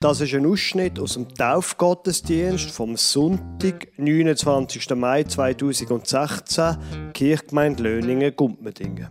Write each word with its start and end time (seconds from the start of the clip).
Das 0.00 0.20
ist 0.20 0.32
ein 0.32 0.46
Ausschnitt 0.46 1.00
aus 1.00 1.14
dem 1.14 1.28
Taufgottesdienst 1.28 2.70
vom 2.70 2.96
Sonntag, 2.96 3.88
29. 3.96 4.90
Mai 4.90 5.24
2016, 5.24 6.76
Kirchgemeinde 7.12 7.82
Löningen-Gumpmedingen. 7.82 9.08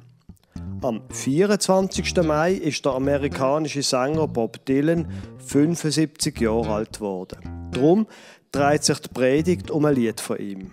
Am 0.81 1.01
24. 1.09 2.15
Mai 2.23 2.53
ist 2.53 2.85
der 2.85 2.93
amerikanische 2.93 3.83
Sänger 3.83 4.29
Bob 4.29 4.65
Dylan 4.65 5.11
75 5.45 6.39
Jahre 6.39 6.75
alt 6.75 6.93
geworden. 6.93 7.69
Darum 7.73 8.07
dreht 8.53 8.85
sich 8.85 8.99
die 8.99 9.09
Predigt 9.09 9.69
um 9.69 9.83
ein 9.83 9.93
Lied 9.93 10.21
von 10.21 10.37
ihm. 10.37 10.71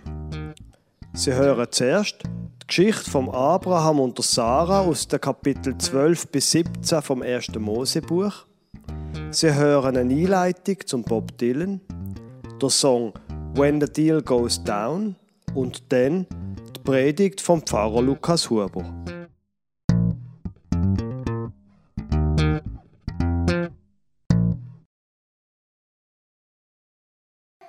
Sie 1.11 1.33
hören 1.33 1.67
zuerst 1.71 2.23
die 2.23 2.67
Geschichte 2.67 3.11
von 3.11 3.29
Abraham 3.29 3.99
und 3.99 4.17
der 4.17 4.23
Sarah 4.23 4.79
aus 4.79 5.09
den 5.09 5.19
Kapitel 5.19 5.77
12 5.77 6.27
bis 6.29 6.51
17 6.51 7.01
vom 7.01 7.21
1. 7.21 7.49
Mosebuch. 7.59 8.45
Sie 9.35 9.53
hören 9.53 9.97
eine 9.97 10.13
Einleitung 10.13 10.77
zum 10.85 11.03
Bob 11.03 11.37
Dylan, 11.37 11.81
der 12.61 12.69
Song 12.69 13.11
When 13.53 13.81
the 13.81 13.91
Deal 13.91 14.21
Goes 14.21 14.63
Down 14.63 15.17
und 15.53 15.91
dann 15.91 16.25
die 16.73 16.79
Predigt 16.79 17.41
vom 17.41 17.61
Pfarrer 17.61 18.01
Lukas 18.01 18.49
Huber. 18.49 18.85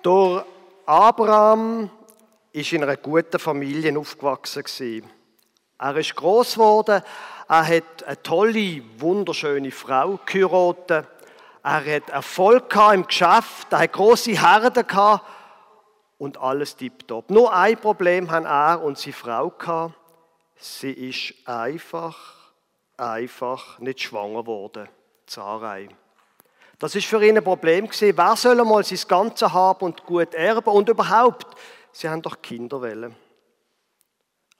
Der 0.04 0.44
Abraham 0.86 1.90
ist 2.52 2.72
in 2.72 2.84
einer 2.84 2.96
guten 2.96 3.40
Familie 3.40 3.98
aufgewachsen. 3.98 5.02
Er 5.78 5.96
ist 5.96 6.14
groß 6.14 6.54
geworden, 6.54 7.02
er 7.48 7.66
hat 7.66 8.04
eine 8.06 8.22
tolle, 8.22 8.82
wunderschöne 8.98 9.72
Frau 9.72 10.20
geheiratet 10.24 11.15
er 11.66 11.96
hat 11.96 12.10
Erfolg 12.10 12.72
im 12.94 13.08
Geschäft, 13.08 13.72
er 13.72 13.80
hat 13.80 13.92
große 13.92 14.40
Herden 14.40 14.86
gehabt 14.86 15.26
und 16.16 16.38
alles 16.38 16.76
tipptopp. 16.76 17.28
Nur 17.28 17.52
ein 17.52 17.76
Problem 17.76 18.30
haben 18.30 18.46
er 18.46 18.80
und 18.80 18.96
seine 18.96 19.14
Frau 19.14 19.50
gehabt. 19.50 19.94
Sie 20.54 20.92
ist 20.92 21.34
einfach, 21.44 22.52
einfach 22.96 23.80
nicht 23.80 24.00
schwanger 24.00 24.42
geworden. 24.42 24.88
Zarei. 25.26 25.88
Das 26.78 26.94
ist 26.94 27.06
für 27.06 27.24
ihn 27.26 27.36
ein 27.36 27.42
Problem 27.42 27.88
gewesen. 27.88 28.16
Wer 28.16 28.36
soll 28.36 28.60
einmal 28.60 28.84
sein 28.84 29.00
Ganze 29.08 29.52
haben 29.52 29.86
und 29.86 30.06
gut 30.06 30.34
erben? 30.34 30.70
Und 30.70 30.88
überhaupt, 30.88 31.48
sie 31.90 32.08
haben 32.08 32.22
doch 32.22 32.40
Kinder 32.42 32.80
wollen. 32.80 33.16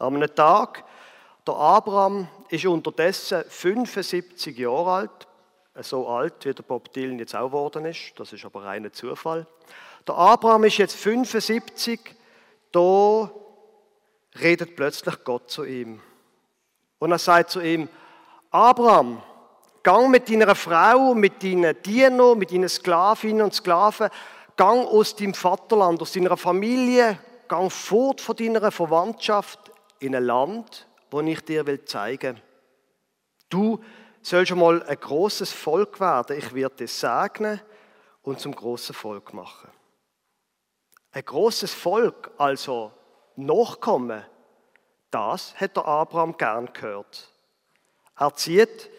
Am 0.01 0.17
einem 0.17 0.35
Tag, 0.35 0.83
der 1.47 1.55
Abraham 1.55 2.27
ist 2.49 2.67
unterdessen 2.67 3.45
75 3.49 4.59
Jahre 4.59 4.91
alt, 4.91 5.26
so 5.83 6.09
alt, 6.09 6.45
wie 6.45 6.55
der 6.55 6.63
Bob 6.63 6.93
Dylan 6.93 7.19
jetzt 7.19 7.35
auch 7.35 7.49
geworden 7.49 7.85
ist. 7.85 8.13
Das 8.17 8.33
ist 8.33 8.45
aber 8.45 8.65
reiner 8.65 8.93
Zufall. 8.93 9.47
Der 10.07 10.15
Abraham 10.15 10.65
ist 10.65 10.79
jetzt 10.79 10.97
75. 10.97 12.15
Da 12.73 13.31
redet 14.41 14.77
plötzlich 14.77 15.25
Gott 15.25 15.51
zu 15.51 15.65
ihm. 15.65 16.01
Und 16.99 17.13
er 17.13 17.19
sagt 17.19 17.51
zu 17.51 17.61
ihm, 17.61 17.89
Abraham, 18.51 19.23
gang 19.83 20.11
mit 20.11 20.31
deiner 20.31 20.55
Frau, 20.55 21.15
mit 21.15 21.43
deinen 21.43 21.81
Dienern, 21.83 22.39
mit 22.39 22.53
deinen 22.53 22.69
Sklavinnen 22.69 23.43
und 23.43 23.55
Sklaven, 23.55 24.09
gang 24.57 24.87
aus 24.87 25.15
deinem 25.15 25.35
Vaterland, 25.35 26.01
aus 26.01 26.13
deiner 26.13 26.37
Familie, 26.37 27.19
gang 27.49 27.71
fort 27.71 28.21
von 28.21 28.37
deiner 28.37 28.71
Verwandtschaft 28.71 29.61
in 29.99 30.17
ein 30.17 30.25
Land, 30.25 30.87
wo 31.11 31.21
ich 31.21 31.41
dir 31.45 31.87
zeigen 31.87 32.37
will. 32.37 32.43
Du 33.49 33.81
sollst 34.29 34.49
schon 34.49 34.59
mal 34.59 34.83
ein 34.83 34.99
großes 34.99 35.53
Volk 35.53 36.01
werden. 36.01 36.37
Ich 36.37 36.53
werde 36.53 36.77
dich 36.77 36.93
segnen 36.93 37.61
und 38.23 38.41
zum 38.41 38.55
großen 38.55 38.95
Volk 38.95 39.33
machen. 39.33 39.71
Ein 41.13 41.25
großes 41.25 41.73
Volk, 41.73 42.33
also 42.37 42.93
Nachkommen, 43.37 44.25
das 45.11 45.55
hat 45.61 45.77
der 45.77 45.87
Abraham 45.87 46.37
gern 46.37 46.73
gehört. 46.73 47.31
Er 48.19 48.35
zieht 48.35 48.91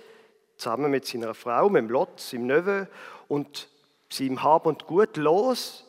zusammen 0.56 0.92
mit 0.92 1.06
seiner 1.06 1.34
Frau, 1.34 1.70
mit 1.70 1.82
dem 1.82 1.90
Lot, 1.90 2.20
seinem 2.20 2.46
Neveu 2.46 2.86
und 3.28 3.68
seinem 4.10 4.42
Hab 4.44 4.66
und 4.66 4.86
Gut 4.88 5.18
los. 5.18 5.86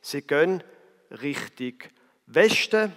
Sie 0.00 0.22
gehen 0.22 0.64
Richtung 1.10 1.74
Westen 2.26 2.92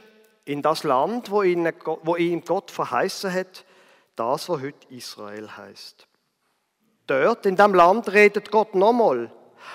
in 0.45 0.61
das 0.61 0.83
Land, 0.83 1.29
wo 1.29 1.43
ihnen, 1.43 1.73
wo 2.03 2.15
ihnen 2.15 2.43
Gott 2.43 2.71
verheißen 2.71 3.31
hat, 3.31 3.64
das, 4.15 4.49
was 4.49 4.61
heute 4.61 4.87
Israel 4.89 5.49
heißt. 5.55 6.07
Dort, 7.07 7.45
in 7.45 7.55
dem 7.55 7.73
Land, 7.73 8.11
redet 8.11 8.51
Gott 8.51 8.73
nochmal. 8.75 9.31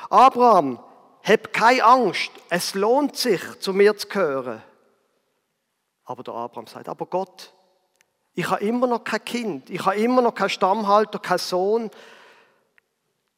Abraham, 0.09 0.83
hab 1.23 1.53
keine 1.53 1.85
Angst, 1.85 2.31
es 2.49 2.75
lohnt 2.75 3.17
sich, 3.17 3.41
zu 3.61 3.73
mir 3.73 3.97
zu 3.97 4.09
gehören. 4.09 4.63
Aber 6.05 6.23
der 6.23 6.35
Abraham 6.35 6.67
sagt, 6.67 6.89
aber 6.89 7.07
Gott, 7.07 7.53
ich 8.35 8.49
habe 8.49 8.65
immer 8.65 8.87
noch 8.87 9.05
kein 9.05 9.25
Kind, 9.25 9.71
ich 9.71 9.85
habe 9.85 9.97
immer 9.97 10.23
noch 10.23 10.35
keinen 10.35 10.51
Stammhalter, 10.51 11.19
keinen 11.19 11.39
Sohn. 11.39 11.91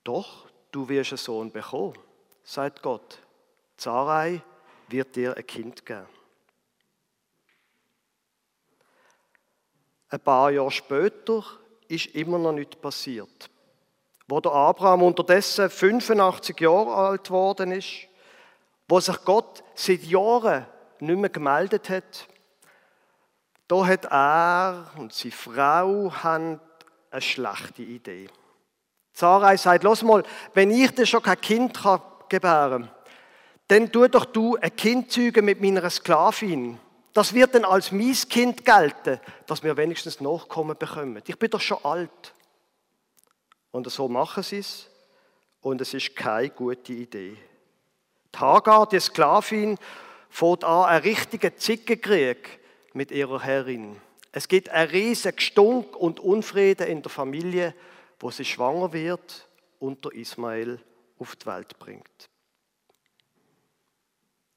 Doch, 0.05 0.47
du 0.71 0.89
wirst 0.89 1.13
einen 1.13 1.19
Sohn 1.19 1.51
bekommen, 1.51 1.95
sagt 2.45 2.83
Gott. 2.83 3.19
Sarai 3.77 4.43
wird 4.89 5.17
dir 5.17 5.37
ein 5.37 5.47
Kind 5.47 5.85
geben. 5.85 6.07
Ein 10.13 10.21
paar 10.21 10.51
Jahre 10.51 10.71
später 10.71 11.43
ist 11.89 12.15
immer 12.15 12.37
noch 12.39 12.53
nichts 12.53 12.77
passiert. 12.77 13.49
Wo 14.29 14.41
der 14.41 14.53
Abraham 14.53 15.05
unterdessen 15.05 15.71
85 15.71 16.61
Jahre 16.61 16.95
alt 16.95 17.25
geworden 17.25 17.73
ist, 17.73 18.09
wo 18.89 19.01
sich 19.01 19.17
Gott 19.25 19.65
seit 19.75 20.03
Jahren 20.03 20.67
nicht 21.01 21.19
mehr 21.19 21.31
gemeldet 21.31 21.89
hat, 21.89 22.29
da 23.69 23.87
hat 23.87 24.05
er 24.05 24.91
und 24.99 25.15
seine 25.15 25.33
Frau 25.33 26.13
eine 26.23 26.61
schlechte 27.19 27.83
Idee. 27.83 28.29
Sarai 29.15 29.57
sagt, 29.57 29.83
los 29.83 30.03
mal, 30.03 30.25
wenn 30.53 30.71
ich 30.71 30.91
dir 30.91 31.07
schon 31.07 31.23
kein 31.23 31.41
Kind 31.41 31.81
gebären 32.29 32.83
kann, 32.83 32.91
dann 33.69 33.91
tu 33.91 34.07
doch 34.09 34.27
du 34.27 34.59
ein 34.59 34.77
Kind 34.77 35.11
zeugen 35.11 35.47
mit 35.47 35.63
meiner 35.63 35.89
Sklavin. 35.89 36.79
Das 37.13 37.35
wird 37.35 37.55
dann 37.55 37.65
als 37.65 37.93
mein 37.93 38.15
Kind 38.29 38.65
gelten, 38.65 39.21
dass 39.47 39.63
wir 39.63 39.77
wenigstens 39.77 40.21
Nachkommen 40.21 40.77
bekommen. 40.77 41.23
Ich 41.27 41.39
bin 41.39 41.51
doch 41.51 41.61
schon 41.61 41.85
alt. 41.85 42.35
Und 43.71 43.91
so 43.91 44.09
machen 44.09 44.43
sie 44.43 44.59
es. 44.59 44.89
Und 45.61 45.81
es 45.81 45.95
ist 45.95 46.17
keine 46.17 46.51
gute 46.51 46.93
Idee. 46.93 47.37
Die 48.35 48.39
Hagar, 48.39 48.89
die 48.89 48.99
Sklavin, 48.99 49.79
fährt 50.29 50.65
an 50.65 50.87
einen 50.87 51.03
richtigen 51.03 51.57
Zickenkrieg 51.57 52.61
mit 52.95 53.11
ihrer 53.11 53.41
Herrin. 53.41 54.01
Es 54.33 54.49
gibt 54.49 54.71
einen 54.71 54.91
riesigen 54.91 55.37
Gestunk 55.37 55.95
und 55.95 56.19
Unfrieden 56.19 56.87
in 56.87 57.03
der 57.03 57.11
Familie, 57.11 57.75
wo 58.19 58.31
sie 58.31 58.47
schwanger 58.47 58.93
wird 58.93 59.49
und 59.79 60.05
der 60.05 60.13
Ismael 60.13 60.81
auf 61.19 61.37
die 61.37 61.47
Welt 61.47 61.79
bringt. 61.79 62.31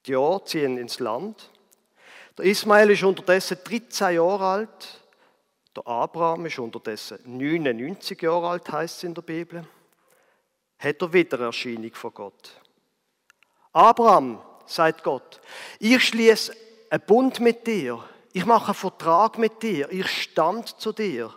Die 0.05 0.11
Jahre 0.11 0.45
ziehen 0.45 0.77
ins 0.77 0.99
Land 0.99 1.51
der 2.37 2.45
Ismael 2.45 2.91
ist 2.91 3.03
unterdessen 3.03 3.57
13 3.63 4.15
Jahre 4.15 4.45
alt. 4.45 5.01
Der 5.75 5.87
Abraham 5.87 6.45
ist 6.45 6.59
unterdessen 6.59 7.19
99 7.25 8.21
Jahre 8.21 8.49
alt, 8.49 8.71
heißt 8.71 8.97
es 8.97 9.03
in 9.03 9.13
der 9.13 9.21
Bibel. 9.21 9.65
Hat 10.77 11.01
er 11.01 11.13
wieder 11.13 11.39
Erscheinung 11.39 11.93
von 11.93 12.13
Gott. 12.13 12.61
Abraham, 13.71 14.41
sagt 14.65 15.03
Gott, 15.03 15.39
ich 15.79 16.03
schließe 16.03 16.53
einen 16.89 17.03
Bund 17.05 17.39
mit 17.39 17.65
dir. 17.67 18.03
Ich 18.33 18.45
mache 18.45 18.67
einen 18.67 18.75
Vertrag 18.75 19.37
mit 19.37 19.63
dir. 19.63 19.89
Ich 19.91 20.09
stand 20.23 20.79
zu 20.79 20.91
dir. 20.91 21.33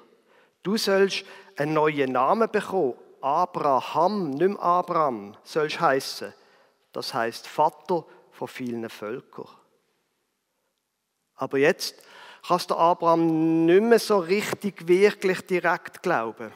Du 0.62 0.76
sollst 0.76 1.24
einen 1.56 1.74
neuen 1.74 2.12
Namen 2.12 2.50
bekommen. 2.50 2.94
Abraham, 3.20 4.30
nicht 4.30 4.48
mehr 4.48 4.62
Abraham, 4.62 5.36
sollst 5.42 5.80
heißen. 5.80 6.32
Das 6.92 7.14
heißt 7.14 7.46
Vater 7.46 8.04
von 8.32 8.48
vielen 8.48 8.88
Völkern. 8.88 9.48
Aber 11.38 11.58
jetzt 11.58 11.94
kann 12.46 12.61
der 12.69 12.76
Abraham 12.76 13.64
nicht 13.64 13.82
mehr 13.82 13.99
so 13.99 14.19
richtig, 14.19 14.87
wirklich 14.87 15.46
direkt 15.46 16.02
glauben. 16.02 16.52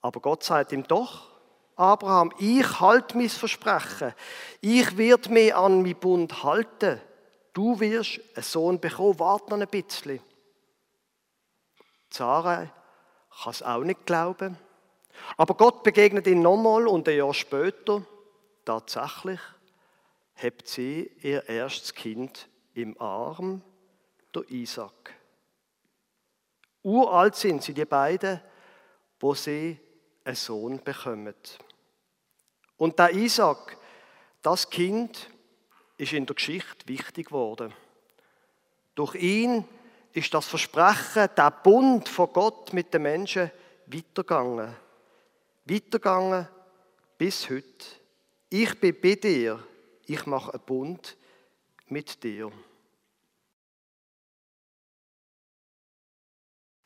Aber 0.00 0.20
Gott 0.20 0.44
sagt 0.44 0.72
ihm 0.72 0.86
doch, 0.86 1.30
Abraham, 1.76 2.32
ich 2.38 2.80
halte 2.80 3.16
mein 3.16 3.28
Versprechen. 3.28 4.14
Ich 4.60 4.96
werde 4.96 5.30
mich 5.30 5.54
an 5.54 5.82
meinen 5.82 5.96
Bund 5.96 6.42
halten. 6.42 7.00
Du 7.52 7.78
wirst 7.80 8.20
einen 8.34 8.42
Sohn 8.42 8.80
bekommen, 8.80 9.18
warte 9.18 9.50
noch 9.50 9.60
ein 9.60 9.68
bisschen. 9.68 10.20
Sarah 12.10 12.70
kann 13.42 13.50
es 13.50 13.62
auch 13.62 13.82
nicht 13.82 14.06
glauben. 14.06 14.56
Aber 15.36 15.54
Gott 15.54 15.82
begegnet 15.82 16.26
ihn 16.26 16.42
nochmal 16.42 16.86
und 16.86 17.08
ein 17.08 17.16
Jahr 17.16 17.34
später, 17.34 18.02
tatsächlich, 18.64 19.40
hat 20.36 20.66
sie 20.66 21.10
ihr 21.22 21.48
erstes 21.48 21.94
Kind 21.94 22.48
im 22.74 23.00
Arm 23.00 23.62
der 24.34 24.50
Isaac. 24.50 25.14
Uralt 26.82 27.34
sind 27.36 27.62
sie, 27.62 27.72
die 27.72 27.84
beiden, 27.84 28.40
wo 29.20 29.34
sie 29.34 29.78
einen 30.24 30.36
Sohn 30.36 30.82
bekommen. 30.82 31.34
Und 32.76 32.98
der 32.98 33.14
Isaac, 33.14 33.78
das 34.42 34.68
Kind, 34.68 35.30
ist 35.96 36.12
in 36.12 36.26
der 36.26 36.34
Geschichte 36.34 36.86
wichtig 36.88 37.28
geworden. 37.28 37.72
Durch 38.94 39.14
ihn 39.14 39.64
ist 40.12 40.34
das 40.34 40.46
Versprechen, 40.46 41.28
der 41.36 41.50
Bund 41.50 42.08
von 42.08 42.32
Gott 42.32 42.72
mit 42.72 42.92
den 42.92 43.02
Menschen 43.02 43.50
weitergegangen. 43.86 44.74
Weitergegangen 45.64 46.48
bis 47.16 47.48
heute. 47.48 47.86
Ich 48.50 48.78
bin 48.78 49.00
bei 49.00 49.14
dir, 49.14 49.62
ich 50.06 50.26
mache 50.26 50.52
einen 50.52 50.62
Bund 50.64 51.16
mit 51.94 52.24
dir. 52.24 52.50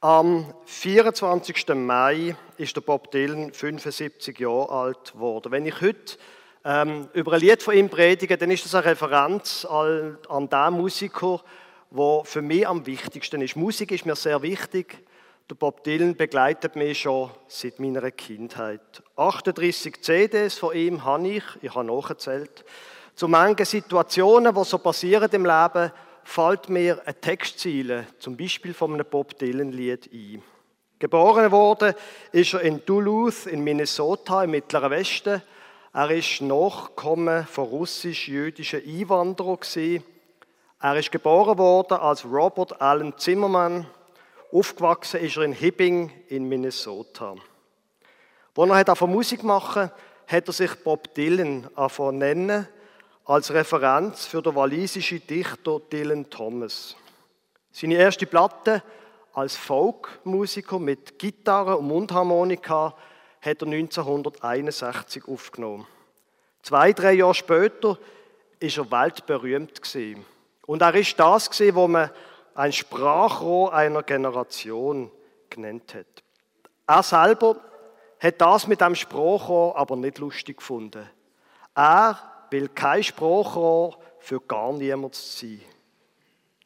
Am 0.00 0.52
24. 0.66 1.68
Mai 1.76 2.36
ist 2.58 2.76
der 2.76 2.82
Bob 2.82 3.10
Dylan 3.10 3.54
75 3.54 4.38
Jahre 4.38 4.68
alt 4.68 5.14
geworden. 5.14 5.50
Wenn 5.50 5.64
ich 5.64 5.80
heute 5.80 6.18
ähm, 6.62 7.08
über 7.14 7.32
ein 7.32 7.40
Lied 7.40 7.62
von 7.62 7.74
ihm 7.74 7.88
predige, 7.88 8.36
dann 8.36 8.50
ist 8.50 8.66
das 8.66 8.74
eine 8.74 8.84
Referenz 8.84 9.64
an, 9.64 10.18
den 10.28 10.72
Musiker, 10.74 11.42
der 11.90 12.20
für 12.24 12.42
mich 12.42 12.68
am 12.68 12.84
wichtigsten 12.84 13.40
ist. 13.40 13.56
Musik 13.56 13.92
ist 13.92 14.04
mir 14.04 14.14
sehr 14.14 14.42
wichtig. 14.42 14.98
Der 15.48 15.54
Bob 15.54 15.84
Dylan 15.84 16.16
begleitet 16.16 16.76
mich 16.76 17.00
schon 17.00 17.30
seit 17.46 17.80
meiner 17.80 18.10
Kindheit. 18.10 19.02
38 19.16 20.02
CDs 20.02 20.58
von 20.58 20.76
ihm 20.76 21.02
habe 21.06 21.28
ich, 21.28 21.44
ich 21.62 21.74
habe 21.74 21.86
nachgezählt. 21.86 22.62
Zu 23.18 23.26
manchen 23.26 23.66
Situationen, 23.66 24.54
die 24.54 24.62
so 24.64 24.78
passieren 24.78 25.28
im 25.32 25.44
Leben, 25.44 25.90
fällt 26.22 26.68
mir 26.68 27.02
eine 27.04 27.20
Textziele, 27.20 28.06
zum 28.20 28.36
Beispiel 28.36 28.72
von 28.72 28.94
einem 28.94 29.04
Bob 29.10 29.36
Dylan-Lied 29.36 30.08
ein. 30.12 30.40
Geboren 31.00 31.50
wurde 31.50 31.96
ist 32.30 32.54
er 32.54 32.60
in 32.60 32.80
Duluth 32.86 33.46
in 33.46 33.64
Minnesota 33.64 34.44
im 34.44 34.52
Mittleren 34.52 34.92
Westen. 34.92 35.42
Er 35.92 36.10
ist 36.12 36.42
Nachkommen 36.42 37.44
von 37.44 37.64
russisch-jüdischen 37.64 38.84
Einwanderern. 38.86 39.58
Er 40.80 40.96
ist 40.96 41.10
geboren 41.10 41.58
worden 41.58 41.98
als 41.98 42.24
Robert 42.24 42.80
Allen 42.80 43.18
Zimmermann. 43.18 43.88
Aufgewachsen 44.52 45.18
ist 45.22 45.36
er 45.36 45.42
in 45.42 45.54
Hibbing 45.54 46.12
in 46.28 46.48
Minnesota. 46.48 47.34
Als 48.56 48.70
er 48.70 48.76
angefangen 48.76 49.12
Musik 49.12 49.42
machen, 49.42 49.90
hat 50.28 50.46
er 50.46 50.52
sich 50.52 50.72
Bob 50.84 51.12
Dylan 51.16 51.66
nennen 52.12 52.68
als 53.28 53.52
Referenz 53.52 54.24
für 54.24 54.40
den 54.40 54.54
walisischen 54.54 55.24
Dichter 55.26 55.80
Dylan 55.92 56.30
Thomas. 56.30 56.96
Seine 57.70 57.96
erste 57.96 58.26
Platte 58.26 58.82
als 59.34 59.54
Folkmusiker 59.54 60.78
mit 60.78 61.18
Gitarre 61.18 61.76
und 61.76 61.88
Mundharmonika 61.88 62.94
hat 63.42 63.62
er 63.62 63.66
1961 63.66 65.28
aufgenommen. 65.28 65.86
Zwei, 66.62 66.94
drei 66.94 67.12
Jahre 67.12 67.34
später 67.34 67.98
ist 68.60 68.78
er 68.78 68.90
weltberühmt. 68.90 69.82
Und 70.66 70.80
er 70.80 70.94
ist 70.94 71.20
das 71.20 71.50
wo 71.74 71.86
man 71.86 72.10
ein 72.54 72.72
Sprachrohr 72.72 73.74
einer 73.74 74.02
Generation 74.04 75.10
genannt 75.50 75.94
hat. 75.94 76.24
Er 76.86 77.02
selber 77.02 77.56
hat 78.20 78.40
das 78.40 78.66
mit 78.66 78.80
dem 78.80 78.94
Sprachrohr 78.94 79.76
aber 79.76 79.96
nicht 79.96 80.16
lustig 80.16 80.56
gefunden. 80.56 81.06
Er 81.74 82.18
will 82.50 82.68
kein 82.68 83.02
Sprachrohr 83.02 83.98
für 84.20 84.40
gar 84.40 84.72
niemand 84.72 85.14
sein. 85.14 85.60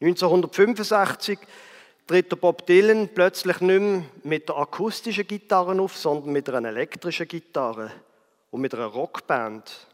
1965 0.00 1.38
tritt 2.06 2.30
der 2.30 2.36
Bob 2.36 2.66
Dylan 2.66 3.08
plötzlich 3.08 3.60
nicht 3.60 3.80
mehr 3.80 4.02
mit 4.24 4.48
der 4.48 4.56
akustischen 4.56 5.26
Gitarre 5.26 5.80
auf, 5.80 5.96
sondern 5.96 6.32
mit 6.32 6.48
einer 6.50 6.68
elektrischen 6.68 7.28
Gitarre 7.28 7.90
und 8.50 8.60
mit 8.60 8.74
einer 8.74 8.86
Rockband. 8.86 9.86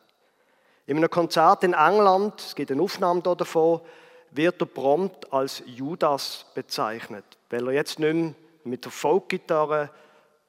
In 0.87 0.97
einem 0.97 1.11
Konzert 1.11 1.65
in 1.65 1.75
England, 1.75 2.41
es 2.41 2.55
gibt 2.55 2.73
eine 2.73 2.83
Aufnahme 2.83 3.21
davon, 3.21 3.83
wird 4.31 4.61
er 4.61 4.67
prompt 4.67 5.33
als 5.33 5.63
Judas 5.67 6.47
bezeichnet, 6.55 7.25
weil 7.51 7.67
er 7.67 7.75
jetzt 7.75 7.99
nicht 7.99 8.15
mehr 8.15 8.35
mit 8.65 8.85
der 8.85 8.93
Folkgitarre 8.93 9.91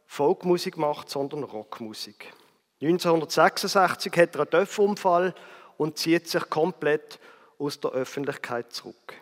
Folkmusik 0.06 0.78
macht, 0.78 1.10
sondern 1.10 1.44
Rockmusik. 1.44 2.34
1966 2.82 4.14
hat 4.18 4.36
er 4.36 4.42
einen 4.42 4.50
Töpfunfall 4.50 5.36
und 5.78 5.98
zieht 5.98 6.28
sich 6.30 6.50
komplett 6.50 7.20
aus 7.58 7.80
der 7.80 7.92
Öffentlichkeit 7.92 8.72
zurück. 8.72 9.14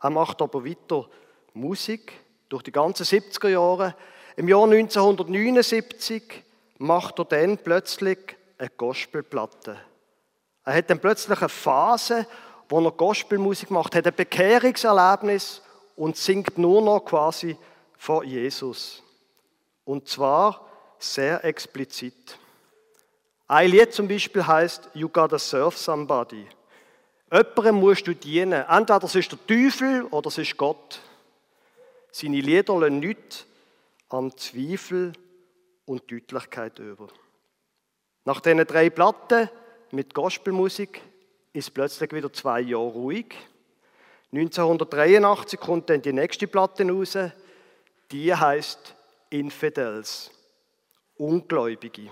Er 0.00 0.10
macht 0.10 0.40
aber 0.40 0.64
weiter 0.64 1.08
Musik 1.52 2.12
durch 2.48 2.62
die 2.62 2.72
ganzen 2.72 3.04
70er 3.04 3.48
Jahre. 3.48 3.94
Im 4.36 4.48
Jahr 4.48 4.64
1979 4.64 6.44
macht 6.78 7.18
er 7.18 7.24
dann 7.26 7.58
plötzlich 7.58 8.18
eine 8.56 8.70
Gospelplatte. 8.70 9.78
Er 10.64 10.74
hat 10.74 10.90
dann 10.90 11.00
plötzlich 11.00 11.38
eine 11.38 11.48
Phase, 11.48 12.26
wo 12.68 12.80
er 12.80 12.92
Gospelmusik 12.92 13.70
macht, 13.70 13.94
hat 13.94 14.06
ein 14.06 14.14
Bekehrungserlebnis 14.14 15.62
und 15.96 16.16
singt 16.16 16.58
nur 16.58 16.82
noch 16.82 17.00
quasi 17.00 17.56
von 17.96 18.26
Jesus. 18.26 19.02
Und 19.84 20.08
zwar 20.08 20.66
sehr 20.98 21.44
explizit. 21.44 22.38
Ein 23.50 23.70
Lied 23.70 23.94
zum 23.94 24.06
Beispiel 24.06 24.46
heißt 24.46 24.90
You 24.92 25.08
Gotta 25.08 25.38
Serve 25.38 25.74
Somebody. 25.74 26.46
Jemandem 27.32 27.76
musst 27.76 28.06
du 28.06 28.14
dienen. 28.14 28.62
Entweder 28.68 29.04
es 29.04 29.14
ist 29.14 29.32
der 29.32 29.46
Teufel 29.46 30.04
oder 30.10 30.28
es 30.28 30.36
ist 30.36 30.58
Gott. 30.58 31.00
Seine 32.12 32.42
Lieder 32.42 32.78
lassen 32.78 33.00
nichts 33.00 33.46
an 34.10 34.36
Zweifel 34.36 35.14
und 35.86 36.10
Deutlichkeit 36.10 36.78
über. 36.78 37.08
Nach 38.26 38.40
diesen 38.40 38.66
drei 38.66 38.90
Platten 38.90 39.48
mit 39.92 40.12
Gospelmusik 40.12 41.00
ist 41.54 41.72
plötzlich 41.72 42.12
wieder 42.12 42.30
zwei 42.30 42.60
Jahre 42.60 42.92
ruhig. 42.92 43.34
1983 44.30 45.58
kommt 45.58 45.88
dann 45.88 46.02
die 46.02 46.12
nächste 46.12 46.46
Platte 46.46 46.86
raus. 46.86 47.16
Die 48.10 48.34
heißt 48.34 48.94
Infidels, 49.30 50.30
Ungläubige. 51.16 52.10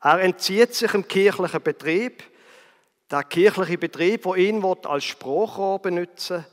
Er 0.00 0.20
entzieht 0.20 0.74
sich 0.74 0.94
im 0.94 1.06
kirchlichen 1.06 1.62
Betrieb. 1.62 2.22
Der 3.10 3.24
kirchliche 3.24 3.78
Betrieb, 3.78 4.24
wo 4.24 4.34
ihn 4.34 4.64
als 4.64 5.04
Sprachrohr 5.04 5.80
benutzen 5.80 6.44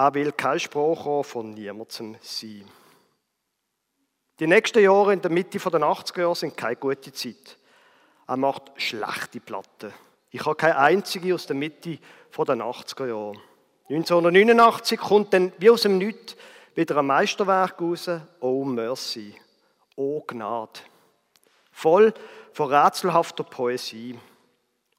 er 0.00 0.14
will 0.14 0.32
kein 0.32 0.58
Sprachrohr 0.58 1.24
von 1.24 1.50
niemandem 1.50 2.16
sein. 2.22 2.64
Die 4.38 4.46
nächsten 4.46 4.82
Jahre 4.82 5.12
in 5.12 5.20
der 5.20 5.30
Mitte 5.30 5.58
der 5.58 5.80
80er 5.80 6.20
Jahre 6.20 6.36
sind 6.36 6.56
keine 6.56 6.76
gute 6.76 7.12
Zeit. 7.12 7.58
Er 8.26 8.38
macht 8.38 8.72
schlechte 8.76 9.40
Platten. 9.40 9.92
Ich 10.30 10.46
habe 10.46 10.54
keine 10.54 10.78
einzige 10.78 11.34
aus 11.34 11.46
der 11.46 11.56
Mitte 11.56 11.98
der 12.34 12.56
80er 12.56 13.08
Jahre. 13.08 13.34
1989 13.90 14.98
kommt 14.98 15.34
dann 15.34 15.52
wie 15.58 15.68
aus 15.68 15.82
dem 15.82 15.98
Nichts 15.98 16.34
wieder 16.74 16.96
ein 16.96 17.06
Meisterwerk 17.06 17.78
raus, 17.78 18.08
Oh 18.40 18.64
Mercy, 18.64 19.34
Oh 19.96 20.22
Gnade. 20.26 20.80
Voll 21.80 22.12
von 22.52 22.70
rätselhafter 22.70 23.42
Poesie. 23.42 24.18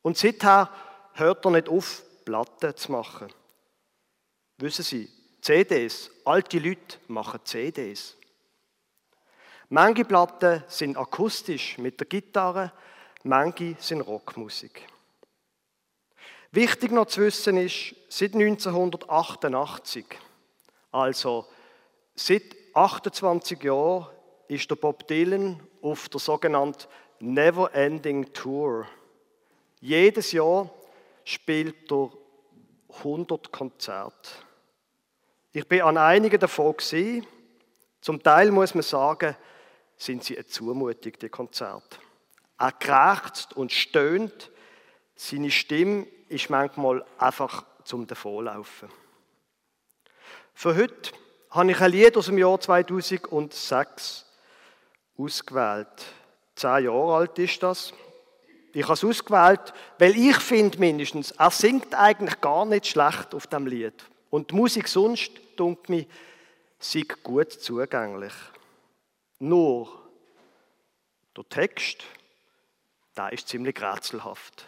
Und 0.02 0.18
seither 0.18 0.68
hört 1.14 1.46
er 1.46 1.52
nicht 1.52 1.70
auf, 1.70 2.02
Platten 2.26 2.76
zu 2.76 2.92
machen. 2.92 3.32
Wissen 4.58 4.84
Sie, 4.84 5.08
CDs, 5.42 6.10
alte 6.26 6.58
Leute 6.58 6.98
machen 7.08 7.40
CDs. 7.44 8.18
Manche 9.70 10.06
Platten 10.06 10.64
sind 10.70 10.98
akustisch 10.98 11.78
mit 11.78 12.00
der 12.00 12.08
Gitarre, 12.08 12.74
manche 13.26 13.76
sind 13.78 14.02
Rockmusik. 14.02 14.88
Wichtig 16.50 16.92
noch 16.92 17.06
zu 17.06 17.22
wissen 17.22 17.58
ist, 17.58 17.94
seit 18.10 18.34
1988, 18.34 20.06
also 20.92 21.46
seit 22.16 22.56
28 22.74 23.62
Jahren, 23.62 24.08
ist 24.48 24.68
der 24.68 24.76
Bob 24.78 25.08
Dylan 25.08 25.62
auf 25.82 26.10
der 26.10 26.20
sogenannten 26.20 26.88
Never 27.20 27.74
Ending 27.74 28.34
Tour. 28.34 28.88
Jedes 29.80 30.32
Jahr 30.32 30.70
spielt 31.24 31.92
er 31.92 32.12
100 33.00 33.52
Konzerte. 33.52 34.30
Ich 35.54 35.68
bin 35.68 35.82
an 35.82 35.98
einigen 35.98 36.40
davon 36.40 36.78
gesehen. 36.78 37.26
Zum 38.00 38.22
Teil 38.24 38.52
muss 38.52 38.74
man 38.74 38.84
sagen, 38.84 39.36
sind 39.98 40.24
sie 40.24 40.38
eine 40.38 40.48
Zumutung, 40.48 41.14
die 41.22 41.30
Konzerte. 41.30 41.98
Er 42.58 42.72
krächzt 42.72 43.56
und 43.56 43.72
stöhnt. 43.72 44.52
Seine 45.16 45.52
Stimme 45.52 46.08
ist 46.30 46.50
manchmal 46.50 47.06
einfach 47.18 47.66
zum 47.84 48.08
Davonlaufen. 48.08 48.90
Für 50.54 50.76
heute 50.76 51.12
habe 51.50 51.72
ich 51.72 51.82
ein 51.82 51.92
Lied 51.92 52.18
aus 52.18 52.28
dem 52.28 52.38
Jahr 52.38 52.60
2006 52.60 54.26
ausgewählt. 55.24 55.88
Zehn 56.56 56.86
Jahre 56.86 57.16
alt 57.16 57.40
ist 57.40 57.62
das. 57.64 57.94
Ich 58.74 58.84
habe 58.84 58.94
es 58.94 59.04
ausgewählt, 59.04 59.74
weil 59.98 60.16
ich 60.16 60.38
finde 60.38 60.80
mindestens, 60.80 61.32
er 61.32 61.52
singt 61.52 61.94
eigentlich 61.94 62.40
gar 62.40 62.66
nicht 62.66 62.88
schlecht 62.88 63.34
auf 63.36 63.48
dem 63.48 63.68
Lied. 63.68 63.94
Und 64.30 64.52
die 64.52 64.56
Musik 64.56 64.88
sonst, 64.88 65.32
dunkelt 65.58 65.90
mir, 65.90 66.06
sei 66.80 67.04
gut 67.24 67.52
zugänglich. 67.52 68.34
Nur 69.40 69.90
der 71.36 71.48
Text, 71.50 72.04
Da 73.14 73.28
ist 73.28 73.50
ziemlich 73.50 73.82
rätselhaft. 73.82 74.66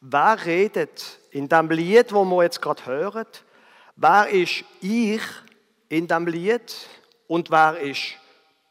Wer 0.00 0.44
redet 0.44 1.18
in 1.30 1.48
dem 1.48 1.70
Lied, 1.70 2.12
wo 2.12 2.24
wir 2.24 2.42
jetzt 2.42 2.60
gerade 2.60 2.84
hören? 2.84 3.26
Wer 3.96 4.28
ist 4.28 4.64
ich 4.80 5.22
in 5.88 6.06
dem 6.06 6.26
Lied 6.26 6.74
und 7.28 7.50
wer 7.50 7.78
ist 7.78 8.16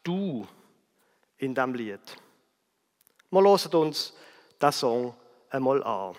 du 0.04 0.46
in 1.42 1.54
dem 1.54 1.74
Lied? 1.74 2.00
Wir 3.30 3.42
hören 3.42 3.74
uns 3.74 4.12
den 4.60 4.72
Song 4.72 5.14
einmal 5.50 5.82
er 5.82 5.86
an. 5.86 6.16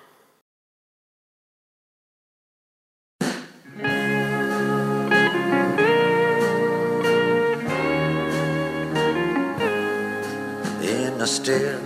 In 10.81 11.17
the 11.17 11.25
still 11.25 11.79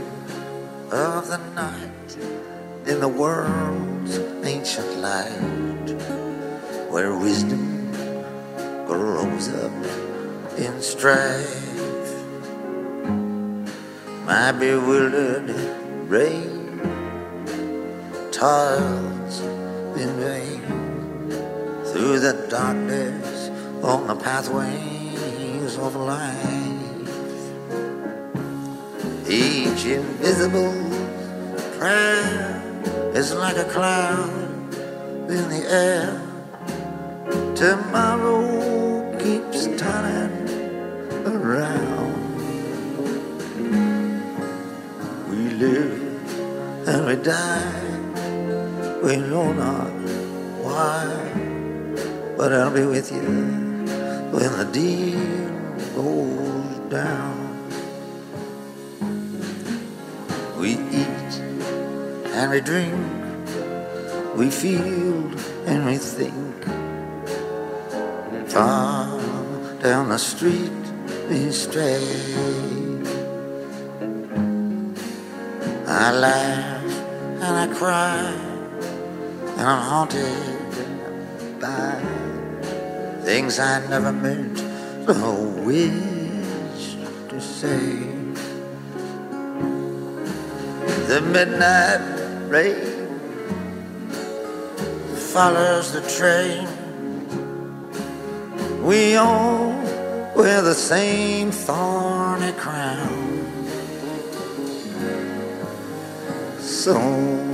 of 0.92 1.28
the 1.28 1.38
night, 1.54 2.18
in 2.88 3.00
the 3.00 3.08
world's 3.08 4.18
ancient 4.44 4.98
light, 4.98 5.96
where 6.90 7.16
wisdom 7.16 7.92
grows 8.88 9.50
up 9.50 9.72
in 10.58 10.82
strife, 10.82 11.77
my 14.28 14.52
bewildered 14.52 15.48
brain 16.10 16.82
toils 18.30 19.40
in 19.96 20.10
vain 20.20 20.62
through 21.86 22.20
the 22.20 22.34
darkness 22.50 23.50
on 23.82 24.06
the 24.08 24.16
pathways 24.16 25.78
of 25.78 25.96
life. 25.96 26.44
Each 29.30 29.86
invisible 29.86 30.76
prayer 31.80 32.62
is 33.16 33.34
like 33.34 33.56
a 33.56 33.70
cloud 33.72 34.30
in 35.30 35.48
the 35.48 35.64
air. 35.72 36.22
Tomorrow 37.56 39.18
keeps 39.20 39.68
turning 39.80 40.50
around. 41.26 42.27
Live 45.58 46.88
and 46.88 47.06
we 47.08 47.16
die. 47.16 47.74
We 49.04 49.18
know 49.18 49.52
not 49.54 49.92
why, 50.62 51.06
but 52.38 52.54
I'll 52.54 52.72
be 52.72 52.86
with 52.86 53.12
you 53.12 53.28
when 54.32 54.52
the 54.58 54.68
deal 54.72 55.20
goes 55.96 56.92
down. 56.92 57.36
We 60.60 60.74
eat 60.92 61.32
and 62.38 62.52
we 62.52 62.62
drink, 62.62 63.48
we 64.36 64.52
feel 64.52 65.32
and 65.66 65.86
we 65.86 65.98
think. 65.98 66.66
Far 68.48 69.20
down 69.82 70.10
the 70.10 70.18
street 70.18 70.72
we 71.30 71.52
stray. 71.52 72.87
I 76.00 76.12
laugh 76.12 76.84
and 77.42 77.44
I 77.44 77.68
cry, 77.74 78.32
and 79.58 79.62
I'm 79.62 79.82
haunted 79.82 80.70
by 81.60 82.00
things 83.26 83.58
I 83.58 83.84
never 83.90 84.14
meant 84.14 84.62
or 85.10 85.34
wished 85.66 87.00
to 87.30 87.42
say. 87.42 87.90
The 91.08 91.22
midnight 91.22 92.04
rain 92.48 93.08
follows 95.34 95.94
the 95.94 96.02
train. 96.16 96.68
We 98.84 99.16
all 99.16 99.72
wear 100.36 100.62
the 100.62 100.76
same 100.76 101.50
thorny 101.50 102.52
crown. 102.52 103.27
Soul 106.88 107.54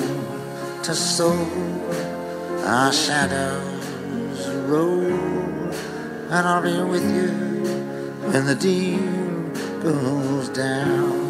to 0.83 0.93
soul, 0.93 1.47
our 2.63 2.93
shadows 2.93 4.47
roll, 4.69 5.01
and 6.29 6.47
I'll 6.47 6.61
be 6.61 6.79
with 6.87 7.03
you 7.03 7.31
when 8.29 8.45
the 8.45 8.53
deal 8.53 8.99
goes 9.81 10.49
down. 10.49 11.22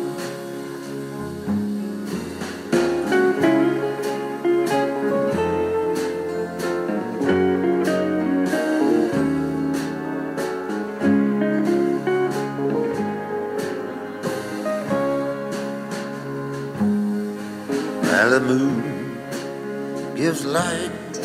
Well, 18.14 18.30
the 18.30 18.42
moon 18.42 20.16
gives 20.16 20.46
light 20.46 21.18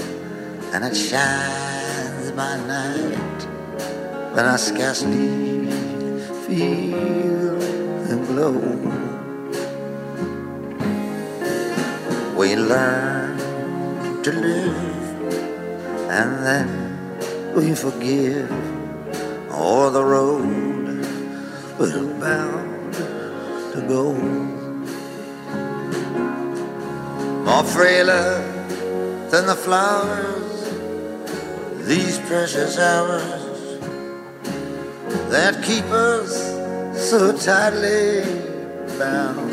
and 0.73 0.83
it 0.83 0.97
shines 0.97 2.31
by 2.33 2.57
night, 2.67 3.39
but 4.35 4.47
I 4.47 4.57
scarcely 4.57 5.69
feel 6.47 7.59
the 8.09 8.17
glow. 8.29 8.57
We 12.39 12.57
learn 12.57 13.37
to 14.23 14.33
live 14.33 14.81
and 16.09 16.31
then 16.49 16.69
we 17.55 17.75
forgive, 17.75 18.51
or 19.53 19.91
the 19.91 20.03
road 20.03 21.05
we're 21.79 22.19
bound 22.19 22.95
to 23.75 23.85
go 23.87 24.58
more 27.49 27.65
frailer 27.65 28.43
than 29.31 29.47
the 29.47 29.55
flowers, 29.55 30.53
these 31.89 32.19
precious 32.31 32.79
hours 32.79 33.81
that 35.31 35.63
keep 35.65 35.85
us 35.85 36.31
so 37.09 37.33
tightly 37.33 38.21
bound. 38.99 39.51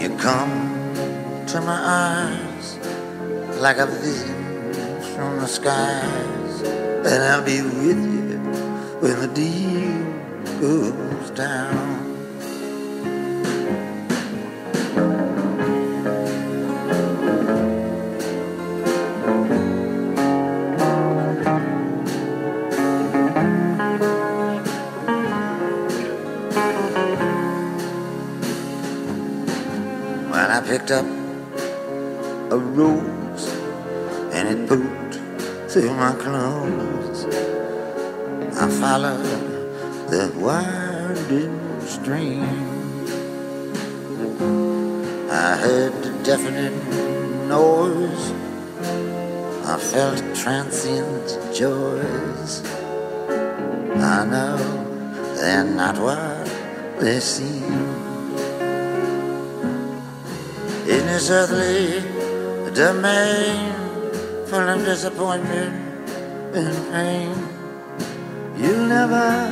You 0.00 0.08
come 0.18 0.54
to 1.48 1.60
my 1.60 1.80
eyes 2.06 2.78
like 3.58 3.78
a 3.78 3.86
vision 3.86 5.02
from 5.16 5.40
the 5.40 5.48
skies, 5.48 6.62
and 7.10 7.20
I'll 7.24 7.44
be 7.44 7.60
with 7.62 8.02
you 8.14 8.38
when 9.00 9.18
the 9.18 9.30
deal 9.34 10.60
goes 10.60 11.30
down. 11.30 12.07
Picked 30.88 31.04
up 31.04 31.06
a 32.50 32.56
rose 32.56 33.46
and 34.32 34.48
it 34.48 34.68
pooped 34.68 35.14
through 35.70 35.92
my 35.94 36.14
clothes, 36.14 37.24
I 38.56 38.70
followed 38.80 40.08
the 40.08 40.32
winding 40.36 41.80
stream. 41.80 42.42
I 45.30 45.56
heard 45.56 45.92
the 46.02 46.12
deafening 46.24 47.48
noise. 47.48 48.32
I 49.66 49.76
felt 49.78 50.22
transient 50.34 51.54
joys. 51.54 52.62
I 53.96 54.24
know 54.24 54.56
they're 55.36 55.64
not 55.64 55.98
what 55.98 56.46
they 57.00 57.20
seem. 57.20 57.97
In 61.18 61.24
this 61.24 61.30
earthly 61.32 62.74
domain 62.74 63.72
full 64.46 64.68
of 64.68 64.84
disappointment 64.84 65.74
and 66.54 66.92
pain, 66.92 67.34
you'll 68.56 68.86
never 68.86 69.50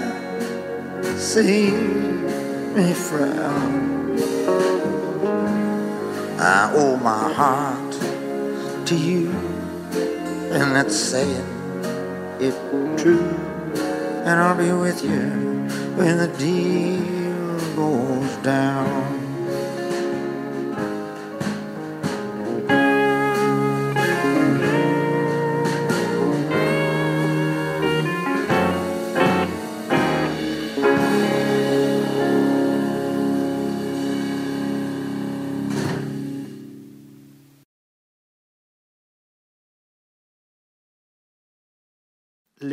see 1.18 1.72
me 1.72 2.92
frown. 2.92 4.16
I 6.38 6.70
owe 6.72 6.96
my 6.98 7.32
heart 7.32 7.92
to 8.86 8.94
you, 8.94 9.30
and 10.52 10.76
that's 10.76 10.94
saying 10.94 11.48
it 12.38 12.54
true. 12.96 13.34
And 14.24 14.38
I'll 14.38 14.56
be 14.56 14.70
with 14.70 15.02
you 15.02 15.66
when 15.96 16.18
the 16.18 16.28
deal 16.38 17.74
goes 17.74 18.36
down. 18.44 19.15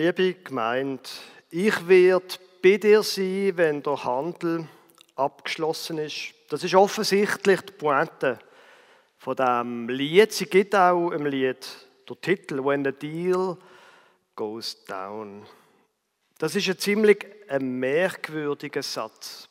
Liebe 0.05 0.33
Gemeinde, 0.33 1.01
ich 1.49 1.87
werde 1.87 2.35
bei 2.61 2.75
dir 2.75 3.03
sein, 3.03 3.53
wenn 3.55 3.81
der 3.81 4.03
Handel 4.03 4.67
abgeschlossen 5.15 5.97
ist. 5.97 6.33
Das 6.49 6.61
ist 6.61 6.75
offensichtlich 6.75 7.61
die 7.61 7.71
Pointe 7.71 8.37
von 9.17 9.37
dem 9.37 9.87
Lied. 9.87 10.33
Sie 10.33 10.47
gibt 10.47 10.75
auch 10.75 11.11
im 11.11 11.25
Lied 11.25 11.65
der 12.09 12.19
Titel 12.19 12.65
When 12.65 12.83
the 12.83 12.91
Deal 12.91 13.55
Goes 14.35 14.83
Down. 14.83 15.45
Das 16.37 16.53
ist 16.53 16.67
ein 16.67 16.77
ziemlich 16.77 17.25
merkwürdiger 17.61 18.83
Satz. 18.83 19.47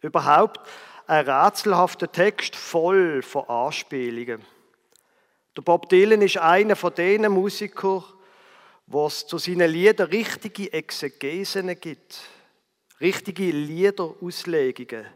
Überhaupt 0.00 0.66
ein 1.06 1.28
rätselhafter 1.28 2.10
Text 2.10 2.56
voll 2.56 3.20
von 3.20 3.46
Anspielungen. 3.46 4.40
Der 5.54 5.60
Bob 5.60 5.90
Dylan 5.90 6.22
ist 6.22 6.38
einer 6.38 6.76
von 6.76 6.94
den 6.94 7.30
Musikern, 7.30 8.04
wo 8.90 9.06
es 9.06 9.24
zu 9.24 9.38
seinen 9.38 9.70
Liedern 9.70 10.08
richtige 10.08 10.72
Exegesen 10.72 11.78
gibt, 11.80 12.20
richtige 13.00 13.44
Liederauslegungen. 13.52 15.06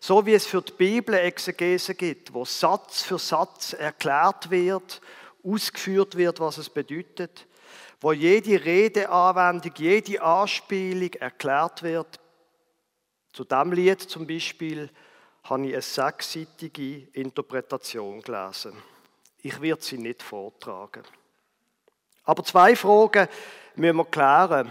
So 0.00 0.24
wie 0.24 0.34
es 0.34 0.46
für 0.46 0.62
die 0.62 0.72
Bibel 0.72 1.16
Exegesen 1.16 1.96
gibt, 1.96 2.32
wo 2.32 2.44
Satz 2.44 3.02
für 3.02 3.18
Satz 3.18 3.72
erklärt 3.72 4.50
wird, 4.50 5.00
ausgeführt 5.42 6.16
wird, 6.16 6.38
was 6.38 6.58
es 6.58 6.70
bedeutet, 6.70 7.48
wo 8.00 8.12
jede 8.12 8.64
Redeanwendung, 8.64 9.72
jede 9.76 10.22
Anspielung 10.22 11.12
erklärt 11.14 11.82
wird. 11.82 12.20
Zu 13.32 13.42
diesem 13.42 13.72
Lied 13.72 14.00
zum 14.00 14.28
Beispiel 14.28 14.88
habe 15.42 15.66
ich 15.66 15.72
eine 15.72 15.82
sechsseitige 15.82 17.08
Interpretation 17.14 18.22
gelesen. 18.22 18.74
Ich 19.42 19.60
werde 19.60 19.82
sie 19.82 19.98
nicht 19.98 20.22
vortragen. 20.22 21.02
Aber 22.28 22.44
zwei 22.44 22.76
Fragen 22.76 23.26
müssen 23.74 23.96
wir 23.96 24.04
klären, 24.04 24.70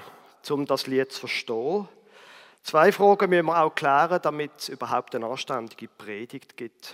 um 0.52 0.68
das 0.68 0.86
Lied 0.86 1.12
zu 1.12 1.22
verstehen. 1.22 1.88
Zwei 2.62 2.92
Fragen 2.92 3.32
müssen 3.32 3.48
wir 3.48 3.64
auch 3.64 3.74
klären, 3.74 4.20
damit 4.22 4.52
es 4.60 4.70
überhaupt 4.70 5.16
eine 5.16 5.26
anständige 5.26 5.88
Predigt 5.88 6.56
gibt. 6.56 6.94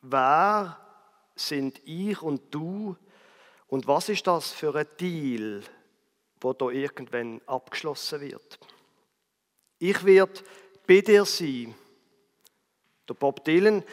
Wer 0.00 0.76
sind 1.36 1.80
ich 1.84 2.20
und 2.20 2.52
du 2.52 2.96
und 3.68 3.86
was 3.86 4.08
ist 4.08 4.26
das 4.26 4.50
für 4.50 4.74
ein 4.74 4.88
Deal, 4.98 5.62
wo 6.40 6.52
da 6.52 6.68
irgendwann 6.68 7.40
abgeschlossen 7.46 8.20
wird? 8.20 8.58
Ich 9.78 10.04
werde 10.04 10.40
bei 10.88 11.02
dir 11.02 11.24
sein. 11.24 11.72
Der 13.08 13.14
Bob 13.14 13.44
Dylan 13.44 13.84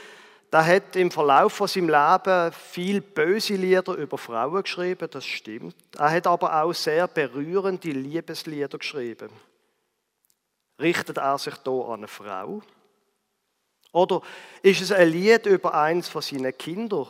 der 0.51 0.65
hat 0.65 0.95
im 0.95 1.11
Verlauf 1.11 1.53
von 1.53 1.67
seinem 1.67 1.89
Leben 1.89 2.51
viel 2.51 3.01
böse 3.01 3.55
Lieder 3.55 3.93
über 3.93 4.17
Frauen 4.17 4.63
geschrieben, 4.63 5.07
das 5.11 5.25
stimmt. 5.25 5.75
Er 5.97 6.09
hat 6.11 6.25
aber 6.25 6.63
auch 6.63 6.73
sehr 6.73 7.07
berührende 7.07 7.91
Liebeslieder 7.91 8.77
geschrieben. 8.77 9.29
Richtet 10.79 11.17
er 11.17 11.37
sich 11.37 11.55
da 11.57 11.71
an 11.71 11.99
eine 11.99 12.07
Frau? 12.07 12.61
Oder 13.91 14.21
ist 14.61 14.81
es 14.81 14.91
ein 14.91 15.09
Lied 15.09 15.45
über 15.45 15.73
eins 15.73 16.07
von 16.07 16.21
seinen 16.21 16.57
Kindern? 16.57 17.07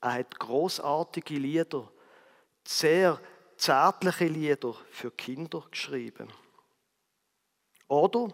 Er 0.00 0.14
hat 0.14 0.38
großartige 0.38 1.34
Lieder, 1.34 1.90
sehr 2.66 3.20
zärtliche 3.56 4.26
Lieder 4.26 4.74
für 4.90 5.10
Kinder 5.10 5.64
geschrieben. 5.70 6.28
Oder 7.88 8.28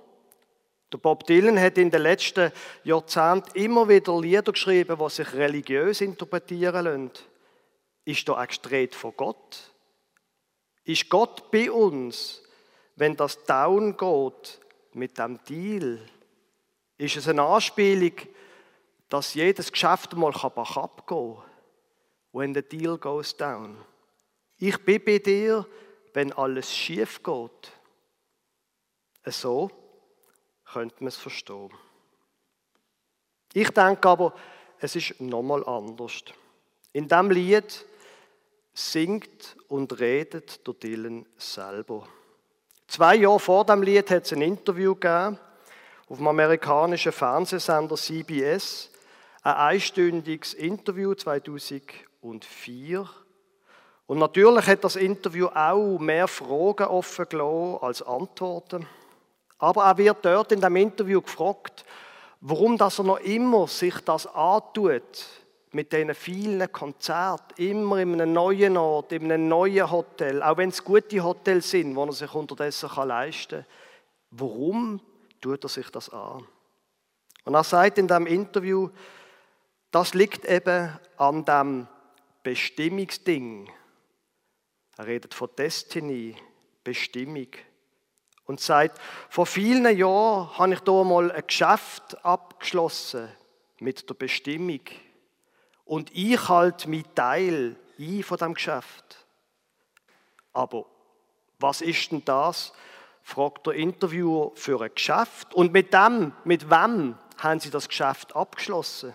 der 0.93 0.99
Bob 0.99 1.27
Dylan 1.27 1.59
hat 1.59 1.79
in 1.79 1.91
den 1.91 2.03
letzten 2.03 2.53
Jahrzehnten 2.85 3.59
immer 3.59 3.89
wieder 3.89 4.21
Lieder 4.21 4.53
geschrieben, 4.53 4.99
die 4.99 5.11
sich 5.11 5.33
religiös 5.33 6.01
interpretieren 6.01 6.85
lassen. 6.85 7.11
Ist 8.05 8.29
da 8.29 8.43
extrem 8.43 8.91
von 8.91 9.15
Gott? 9.17 9.73
Ist 10.85 11.09
Gott 11.09 11.51
bei 11.51 11.71
uns, 11.71 12.41
wenn 12.95 13.17
das 13.17 13.43
down 13.45 13.97
geht 13.97 14.61
mit 14.93 15.19
dem 15.19 15.43
Deal? 15.45 15.99
Ist 16.99 17.17
es 17.17 17.27
eine 17.27 17.43
Anspielung, 17.43 18.13
dass 19.09 19.35
jedes 19.35 19.73
Geschäft 19.73 20.15
mal 20.15 20.31
bach 20.31 20.77
abgehen 20.77 21.35
kann, 21.35 21.45
when 22.33 22.55
the 22.55 22.63
deal 22.63 22.97
goes 22.97 23.37
down? 23.37 23.77
Ich 24.59 24.79
bin 24.85 25.05
bei 25.05 25.19
dir, 25.19 25.67
wenn 26.15 26.33
alles 26.33 26.75
schief 26.75 27.23
geht. 27.25 27.73
So 29.27 29.71
könnte 30.73 30.97
man 31.01 31.09
es 31.09 31.17
verstehen. 31.17 31.71
Ich 33.53 33.71
denke 33.71 34.09
aber, 34.09 34.35
es 34.79 34.97
ist 34.97 35.21
nochmal 35.21 35.65
anders. 35.67 36.25
In 36.93 37.09
diesem 37.09 37.31
Lied 37.31 37.87
singt 38.75 39.57
und 39.69 39.99
redet 39.99 40.67
der 40.67 40.75
Dylan 40.75 41.27
selber. 41.39 42.07
Zwei 42.89 43.17
Jahre 43.17 43.41
vor 43.41 43.65
dem 43.65 43.83
Lied 43.83 44.11
hat 44.11 44.25
es 44.27 44.33
ein 44.33 44.43
Interview 44.43 44.95
gegeben 44.95 45.39
auf 46.09 46.19
dem 46.19 46.29
amerikanischen 46.29 47.13
Fernsehsender 47.13 47.97
CBS. 47.97 48.91
Ein 49.43 49.55
einstündiges 49.55 50.55
Interview 50.55 51.15
2004. 51.15 53.09
Und 54.07 54.19
natürlich 54.19 54.67
hat 54.67 54.85
das 54.85 54.97
Interview 54.97 55.47
auch 55.49 55.99
mehr 55.99 56.29
Fragen 56.29 56.85
offen 56.85 57.29
gelassen 57.29 57.79
als 57.81 58.03
Antworten. 58.03 58.87
Aber 59.59 59.85
er 59.85 59.97
wird 59.99 60.25
dort 60.25 60.53
in 60.53 60.61
dem 60.61 60.77
Interview 60.77 61.21
gefragt, 61.21 61.85
warum 62.41 62.77
das 62.77 62.99
er 62.99 63.05
noch 63.05 63.21
immer 63.21 63.67
sich 63.67 63.99
das 64.01 64.27
antut 64.27 65.27
mit 65.73 65.93
diesen 65.93 66.15
vielen 66.15 66.71
Konzerten, 66.73 67.63
immer 67.63 67.99
in 67.99 68.15
einem 68.15 68.33
neuen 68.33 68.77
Ort, 68.77 69.13
in 69.13 69.31
einem 69.31 69.49
neuen 69.49 69.91
Hotel, 69.91 70.43
auch 70.43 70.57
wenn 70.57 70.71
es 70.71 70.85
gute 70.85 71.23
Hotels 71.23 71.71
sind, 71.71 71.95
wo 71.97 72.05
er 72.05 72.13
sich 72.13 72.35
unterdessen 72.35 72.91
leisten 73.07 73.61
kann. 73.61 73.67
Warum 74.31 75.01
tut 75.41 75.65
er 75.65 75.69
sich 75.69 75.91
das 75.91 76.09
an? 76.11 76.47
Und 77.45 77.55
er 77.55 77.65
sagt 77.65 77.99
in 77.99 78.09
dem 78.09 78.27
Interview, 78.27 78.91
das 79.91 80.15
liegt 80.15 80.45
eben 80.45 80.99
an 81.17 81.45
dem 81.45 81.87
Bestimmungsding. 82.43 83.71
Er 84.97 85.07
redet 85.07 85.35
von 85.35 85.49
Destiny, 85.57 86.37
Bestimmung 86.83 87.49
und 88.47 88.61
sagt, 88.61 89.01
vor 89.29 89.47
vielen 89.47 89.97
Jahren 89.97 90.57
habe 90.59 90.75
ich 90.75 90.81
da 90.81 91.05
mal 91.05 91.31
ein 91.33 91.47
Geschäft 91.47 92.25
abgeschlossen 92.25 93.29
mit 93.81 94.09
der 94.09 94.15
Bestimmung. 94.15 94.81
Und 95.85 96.11
ich 96.15 96.49
halte 96.49 96.89
meinen 96.89 97.15
Teil 97.15 97.77
ein 97.99 98.23
von 98.23 98.39
dem 98.39 98.55
Geschäft. 98.55 99.27
Aber 100.53 100.87
was 101.59 101.81
ist 101.81 102.11
denn 102.11 102.25
das? 102.25 102.73
fragt 103.23 103.67
der 103.67 103.75
Interviewer 103.75 104.53
für 104.55 104.81
ein 104.81 104.95
Geschäft. 104.95 105.53
Und 105.53 105.73
mit 105.73 105.93
dem, 105.93 106.33
mit 106.45 106.71
wem 106.71 107.19
haben 107.39 107.61
Sie 107.61 107.71
das 107.71 107.89
Geschäft 107.89 108.37
abgeschlossen? 108.37 109.15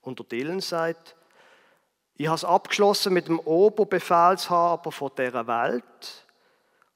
Und 0.00 0.20
der 0.20 0.26
Dylan 0.26 0.60
sagt, 0.60 1.16
ich 2.14 2.28
habe 2.28 2.36
es 2.36 2.44
abgeschlossen 2.44 3.12
mit 3.12 3.26
dem 3.26 3.40
Oberbefehlshaber 3.40 4.92
von 4.92 5.10
dieser 5.18 5.46
Welt 5.46 6.26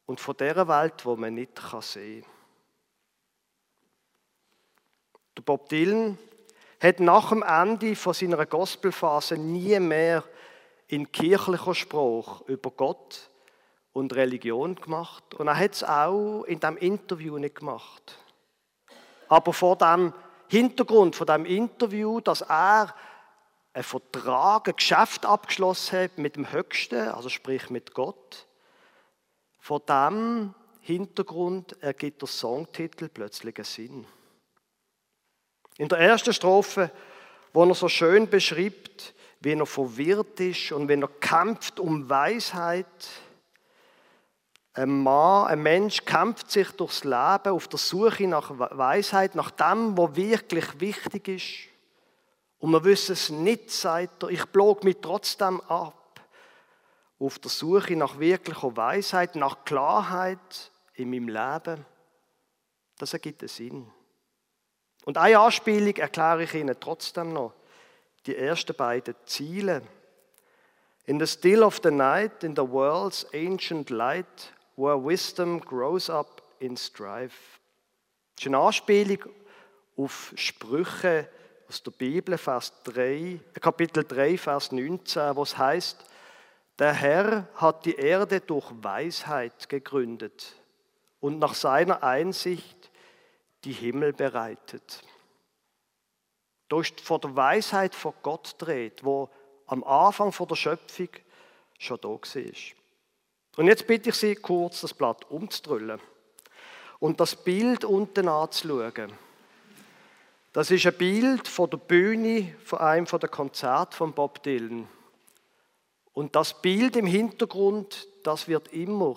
und 0.06 0.20
von 0.20 0.36
der 0.36 0.68
Welt, 0.68 1.04
wo 1.04 1.16
man 1.16 1.34
nicht 1.34 1.60
sehen 1.80 2.22
kann. 2.22 2.30
Der 5.36 5.42
Bob 5.42 5.68
Dylan 5.68 6.18
hat 6.80 7.00
nach 7.00 7.30
dem 7.30 7.42
Ende 7.42 7.96
von 7.96 8.14
seiner 8.14 8.44
Gospelphase 8.46 9.36
nie 9.36 9.78
mehr 9.80 10.22
in 10.86 11.10
kirchlicher 11.10 11.74
Sprache 11.74 12.44
über 12.46 12.70
Gott 12.70 13.30
und 13.92 14.14
Religion 14.14 14.74
gemacht. 14.74 15.34
Und 15.34 15.48
er 15.48 15.58
hat 15.58 15.72
es 15.72 15.84
auch 15.84 16.44
in 16.44 16.60
dem 16.60 16.76
Interview 16.76 17.38
nicht 17.38 17.56
gemacht. 17.56 18.18
Aber 19.28 19.52
vor 19.52 19.76
dem 19.76 20.12
Hintergrund 20.48 21.16
von 21.16 21.26
dem 21.26 21.46
Interview, 21.46 22.20
dass 22.20 22.42
er 22.42 22.94
einen 23.72 23.82
Vertrag, 23.82 24.68
ein 24.68 24.76
Geschäft 24.76 25.24
abgeschlossen 25.26 25.98
hat 25.98 26.18
mit 26.18 26.36
dem 26.36 26.52
Höchsten, 26.52 27.08
also 27.08 27.28
sprich 27.28 27.70
mit 27.70 27.94
Gott, 27.94 28.46
vor 29.64 29.80
diesem 29.80 30.54
Hintergrund 30.82 31.82
ergibt 31.82 32.20
der 32.20 32.28
Songtitel 32.28 33.08
plötzlich 33.08 33.56
einen 33.56 33.64
Sinn. 33.64 34.06
In 35.78 35.88
der 35.88 36.00
ersten 36.00 36.34
Strophe, 36.34 36.90
wo 37.54 37.64
er 37.64 37.74
so 37.74 37.88
schön 37.88 38.28
beschreibt, 38.28 39.14
wie 39.40 39.54
er 39.54 39.64
verwirrt 39.64 40.38
ist 40.38 40.70
und 40.72 40.88
wenn 40.88 41.00
er 41.00 41.08
kämpft 41.08 41.80
um 41.80 42.10
Weisheit, 42.10 43.08
Ein 44.74 45.02
Mann, 45.02 45.46
ein 45.46 45.62
Mensch 45.62 46.04
kämpft 46.04 46.50
sich 46.50 46.70
durchs 46.72 47.04
Leben 47.04 47.48
auf 47.48 47.66
der 47.66 47.78
Suche 47.78 48.26
nach 48.26 48.50
Weisheit, 48.58 49.34
nach 49.34 49.50
dem, 49.50 49.96
was 49.96 50.14
wirklich 50.14 50.78
wichtig 50.78 51.28
ist. 51.28 51.70
Und 52.58 52.72
wir 52.72 52.84
wissen 52.84 53.12
es 53.12 53.30
nicht, 53.30 53.70
sagt 53.70 54.24
er, 54.24 54.28
ich 54.28 54.44
blog 54.44 54.84
mich 54.84 54.98
trotzdem 55.00 55.62
ab. 55.62 56.03
Auf 57.24 57.38
der 57.38 57.50
Suche 57.50 57.96
nach 57.96 58.18
wirklicher 58.18 58.76
Weisheit, 58.76 59.34
nach 59.34 59.64
Klarheit 59.64 60.70
in 60.92 61.08
meinem 61.08 61.28
Leben. 61.28 61.86
Das 62.98 63.14
ergibt 63.14 63.40
einen 63.40 63.48
Sinn. 63.48 63.90
Und 65.06 65.16
eine 65.16 65.38
Anspielung 65.38 65.96
erkläre 65.96 66.42
ich 66.42 66.52
Ihnen 66.52 66.76
trotzdem 66.78 67.32
noch. 67.32 67.54
Die 68.26 68.36
ersten 68.36 68.76
beiden 68.76 69.14
Ziele. 69.24 69.80
In 71.06 71.18
the 71.18 71.26
still 71.26 71.62
of 71.62 71.80
the 71.82 71.90
night, 71.90 72.44
in 72.44 72.54
the 72.54 72.68
world's 72.68 73.26
ancient 73.32 73.88
light, 73.88 74.52
where 74.76 75.02
wisdom 75.02 75.62
grows 75.62 76.10
up 76.10 76.42
in 76.58 76.76
strife. 76.76 77.58
Das 78.34 78.42
ist 78.42 78.46
eine 78.48 78.58
Anspielung 78.58 79.20
auf 79.96 80.34
Sprüche 80.36 81.30
aus 81.70 81.82
der 81.82 81.90
Bibel, 81.92 82.36
Vers 82.36 82.70
3, 82.84 83.40
Kapitel 83.62 84.04
3, 84.04 84.36
Vers 84.36 84.72
19, 84.72 85.34
wo 85.36 85.42
es 85.42 85.56
heißt, 85.56 86.04
der 86.78 86.92
Herr 86.92 87.48
hat 87.54 87.84
die 87.84 87.94
Erde 87.94 88.40
durch 88.40 88.70
Weisheit 88.82 89.68
gegründet 89.68 90.56
und 91.20 91.38
nach 91.38 91.54
seiner 91.54 92.02
Einsicht 92.02 92.90
die 93.64 93.72
Himmel 93.72 94.12
bereitet. 94.12 95.02
Ist 96.74 97.00
vor 97.00 97.20
der 97.20 97.36
Weisheit 97.36 97.94
vor 97.94 98.14
Gott 98.22 98.56
dreht, 98.58 99.04
wo 99.04 99.30
am 99.66 99.84
Anfang 99.84 100.32
vor 100.32 100.48
der 100.48 100.56
Schöpfung 100.56 101.08
schon 101.78 101.98
da 102.00 102.08
war. 102.08 102.18
Und 103.56 103.66
jetzt 103.68 103.86
bitte 103.86 104.08
ich 104.08 104.16
Sie, 104.16 104.34
kurz 104.34 104.80
das 104.80 104.92
Blatt 104.92 105.30
umzudrüllen 105.30 106.00
und 106.98 107.20
das 107.20 107.36
Bild 107.36 107.84
unten 107.84 108.28
anzuschauen. 108.28 109.12
Das 110.52 110.70
ist 110.70 110.86
ein 110.86 110.98
Bild 110.98 111.46
von 111.46 111.70
der 111.70 111.76
Bühne 111.76 112.56
von 112.64 112.80
einem 112.80 113.06
der 113.06 113.28
Konzerte 113.28 113.96
von 113.96 114.12
Bob 114.12 114.42
Dylan. 114.42 114.88
Und 116.14 116.36
das 116.36 116.62
Bild 116.62 116.96
im 116.96 117.06
Hintergrund, 117.06 118.08
das 118.22 118.48
wird 118.48 118.68
immer 118.68 119.16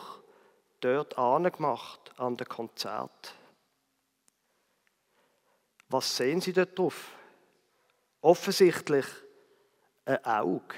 dort 0.81 1.17
angemacht 1.17 2.11
an 2.17 2.35
dem 2.35 2.47
Konzert. 2.47 3.35
Was 5.89 6.17
sehen 6.17 6.41
Sie 6.41 6.53
dort 6.53 6.77
drauf? 6.77 7.11
Offensichtlich 8.21 9.05
ein 10.05 10.25
Auge. 10.25 10.75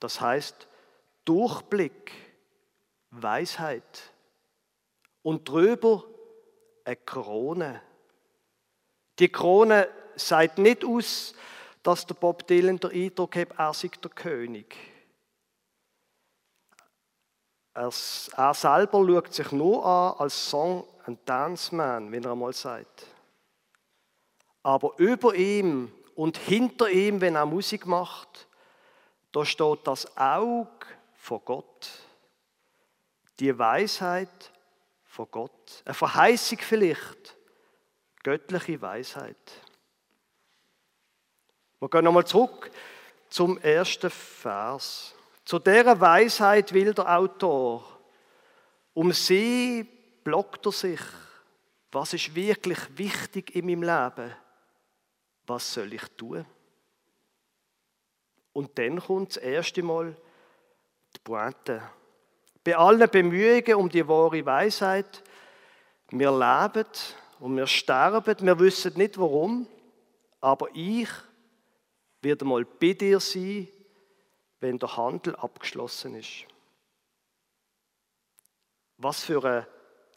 Das 0.00 0.20
heißt 0.20 0.68
Durchblick, 1.24 2.12
Weisheit 3.10 4.12
und 5.22 5.48
drüber 5.48 6.04
eine 6.84 6.96
Krone. 6.96 7.82
Die 9.18 9.28
Krone 9.28 9.88
sagt 10.16 10.58
nicht 10.58 10.84
aus, 10.84 11.34
dass 11.82 12.06
der 12.06 12.14
Bob 12.14 12.46
Dylan 12.46 12.78
der 12.78 12.90
Eindruck 12.90 13.36
hat, 13.36 13.48
er 13.56 13.72
sei 13.72 13.90
der 14.02 14.10
König. 14.10 14.76
Er, 17.74 17.90
er 18.36 18.54
selber 18.54 19.06
schaut 19.06 19.32
sich 19.32 19.52
nur 19.52 19.84
an 19.84 20.14
als 20.18 20.50
Song 20.50 20.84
and 21.04 21.20
Dance 21.28 21.74
Man, 21.74 22.10
wie 22.10 22.16
er 22.16 22.32
einmal 22.32 22.52
sagt. 22.52 23.06
Aber 24.62 24.92
über 24.98 25.34
ihm 25.34 25.92
und 26.14 26.36
hinter 26.36 26.90
ihm, 26.90 27.20
wenn 27.20 27.36
er 27.36 27.46
Musik 27.46 27.86
macht, 27.86 28.48
da 29.32 29.44
steht 29.44 29.86
das 29.86 30.16
Auge 30.16 30.86
von 31.14 31.40
Gott. 31.44 31.90
Die 33.38 33.56
Weisheit 33.56 34.52
von 35.04 35.30
Gott. 35.30 35.82
Eine 35.84 35.94
Verheißung 35.94 36.58
vielleicht. 36.58 37.36
Göttliche 38.24 38.80
Weisheit. 38.82 39.36
Wir 41.80 41.88
gehen 41.88 42.04
nochmal 42.04 42.26
zurück 42.26 42.70
zum 43.28 43.58
ersten 43.58 44.10
Vers. 44.10 45.14
Zu 45.44 45.58
dieser 45.58 46.00
Weisheit 46.00 46.72
will 46.72 46.92
der 46.92 47.18
Autor. 47.18 47.84
Um 48.94 49.12
sie 49.12 49.86
blockt 50.24 50.66
er 50.66 50.72
sich. 50.72 51.00
Was 51.92 52.14
ist 52.14 52.34
wirklich 52.34 52.78
wichtig 52.98 53.54
in 53.54 53.66
meinem 53.66 53.82
Leben? 53.82 54.34
Was 55.46 55.72
soll 55.72 55.92
ich 55.94 56.02
tun? 56.16 56.44
Und 58.52 58.76
dann 58.76 59.00
kommt 59.00 59.36
das 59.36 59.42
erste 59.42 59.82
Mal 59.82 60.16
die 61.14 61.20
Pointe. 61.20 61.82
Bei 62.64 62.76
allen 62.76 63.08
Bemühungen 63.08 63.74
um 63.76 63.88
die 63.88 64.06
wahre 64.06 64.44
Weisheit, 64.44 65.22
wir 66.10 66.30
leben 66.30 66.88
und 67.38 67.56
wir 67.56 67.66
sterben, 67.66 68.36
wir 68.40 68.58
wissen 68.58 68.94
nicht 68.96 69.16
warum, 69.18 69.66
aber 70.40 70.68
ich 70.74 71.08
werde 72.22 72.44
mal 72.44 72.64
bei 72.64 72.92
dir 72.92 73.20
sein, 73.20 73.68
wenn 74.60 74.78
der 74.78 74.96
Handel 74.96 75.36
abgeschlossen 75.36 76.14
ist. 76.14 76.46
Was 78.96 79.24
für 79.24 79.44
ein 79.44 79.66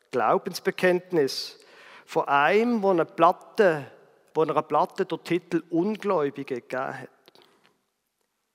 Glaubensbekenntnis 0.10 1.60
von 2.06 2.28
einem, 2.28 2.82
wo 2.82 2.90
eine 2.90 3.06
Platte, 3.06 3.92
wo 4.34 4.42
einer 4.42 4.62
Platte 4.64 5.06
der 5.06 5.24
Titel 5.24 5.64
Ungläubige 5.70 6.62
gegeben 6.62 7.00
hat. 7.02 7.10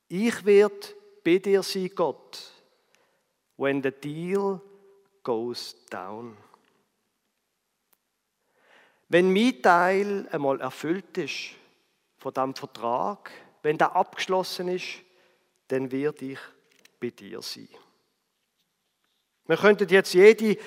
Ich 0.09 0.45
werde 0.45 0.89
bei 1.25 1.39
dir 1.39 1.63
sein, 1.63 1.91
Gott, 1.95 2.53
when 3.57 3.83
the 3.83 3.91
deal 3.91 4.61
goes 5.23 5.77
down. 5.89 6.37
Wenn 9.09 9.33
mein 9.33 9.63
Teil 9.63 10.29
einmal 10.33 10.61
erfüllt 10.61 11.17
ist 11.19 11.55
von 12.27 12.35
diesem 12.35 12.55
Vertrag, 12.57 13.31
wenn 13.63 13.79
der 13.79 13.95
abgeschlossen 13.95 14.67
ist, 14.67 14.97
dann 15.69 15.93
werde 15.93 16.33
ich 16.33 16.39
bei 16.99 17.11
dir 17.11 17.41
sein. 17.41 17.69
Wir 19.47 19.57
könnten 19.57 19.89
jetzt 19.89 20.13
jede 20.13 20.59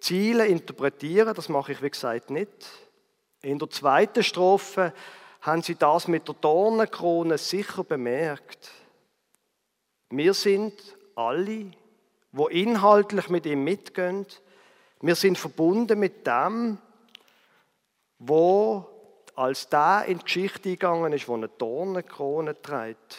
Ziele 0.00 0.48
interpretieren, 0.48 1.32
das 1.32 1.48
mache 1.48 1.70
ich 1.70 1.82
wie 1.82 1.90
gesagt 1.90 2.30
nicht. 2.30 2.50
In 3.42 3.60
der 3.60 3.70
zweiten 3.70 4.24
Strophe 4.24 4.92
haben 5.40 5.62
sie 5.62 5.76
das 5.76 6.08
mit 6.08 6.26
der 6.26 6.34
Dornenkrone 6.34 7.38
sicher 7.38 7.84
bemerkt. 7.84 8.72
Wir 10.10 10.34
sind 10.34 10.74
alle, 11.14 11.70
wo 12.32 12.48
inhaltlich 12.48 13.28
mit 13.28 13.46
ihm 13.46 13.62
mitgehen. 13.62 14.26
Wir 15.00 15.14
sind 15.14 15.38
verbunden 15.38 15.96
mit 15.96 16.26
dem, 16.26 16.78
wo 18.18 18.93
als 19.36 19.68
der 19.68 20.04
in 20.06 20.18
die 20.18 20.24
Geschichte 20.24 20.70
gegangen 20.70 21.12
ist, 21.12 21.28
wo 21.28 21.34
eine 21.34 21.48
Dornenkrone 21.48 22.60
trägt. 22.60 23.18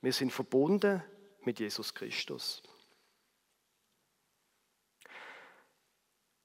Wir 0.00 0.12
sind 0.12 0.32
verbunden 0.32 1.02
mit 1.42 1.58
Jesus 1.58 1.92
Christus. 1.92 2.62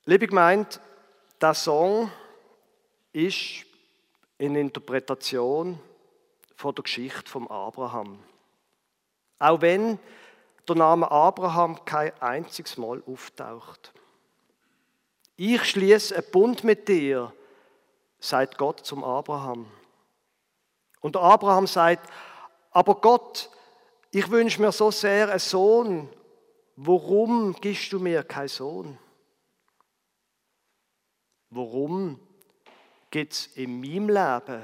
Liebe 0.06 0.28
Gemeinde, 0.28 0.80
der 1.40 1.54
Song 1.54 2.12
ist 3.14 3.66
in 4.38 4.56
Interpretation 4.56 5.80
von 6.56 6.76
der 6.76 6.84
Geschichte 6.84 7.30
von 7.30 7.48
Abraham. 7.50 8.20
Auch 9.40 9.62
wenn 9.62 10.00
der 10.68 10.76
Name 10.76 11.10
Abraham 11.10 11.84
kein 11.86 12.12
einziges 12.22 12.78
Mal 12.78 13.04
auftaucht. 13.06 13.94
Ich 15.36 15.64
schließe 15.64 16.16
einen 16.16 16.32
Bund 16.32 16.64
mit 16.64 16.88
dir, 16.88 17.34
sagt 18.24 18.58
Gott 18.58 18.86
zum 18.86 19.04
Abraham. 19.04 19.70
Und 21.02 21.18
Abraham 21.18 21.68
sagt, 21.68 22.10
aber 22.72 22.96
Gott, 22.96 23.50
ich 24.12 24.30
wünsche 24.32 24.62
mir 24.62 24.72
so 24.72 24.92
sehr 24.92 25.30
einen 25.30 25.40
Sohn. 25.40 26.10
Warum 26.78 27.54
gibst 27.60 27.92
du 27.92 28.00
mir 28.00 28.24
keinen 28.24 28.48
Sohn? 28.48 28.98
Warum 31.50 32.18
gibt 33.12 33.34
es 33.34 33.48
in 33.58 33.82
meinem 33.82 34.08
Leben 34.08 34.64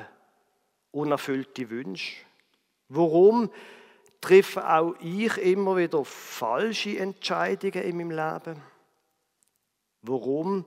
unerfüllte 0.92 1.70
Wünsche? 1.70 2.16
Warum 2.88 3.52
treffe 4.22 4.68
auch 4.68 4.96
ich 5.02 5.38
immer 5.38 5.76
wieder 5.76 6.06
falsche 6.06 6.98
Entscheidungen 6.98 7.84
in 7.84 7.98
meinem 7.98 8.12
Leben? 8.12 8.64
Warum 10.02 10.66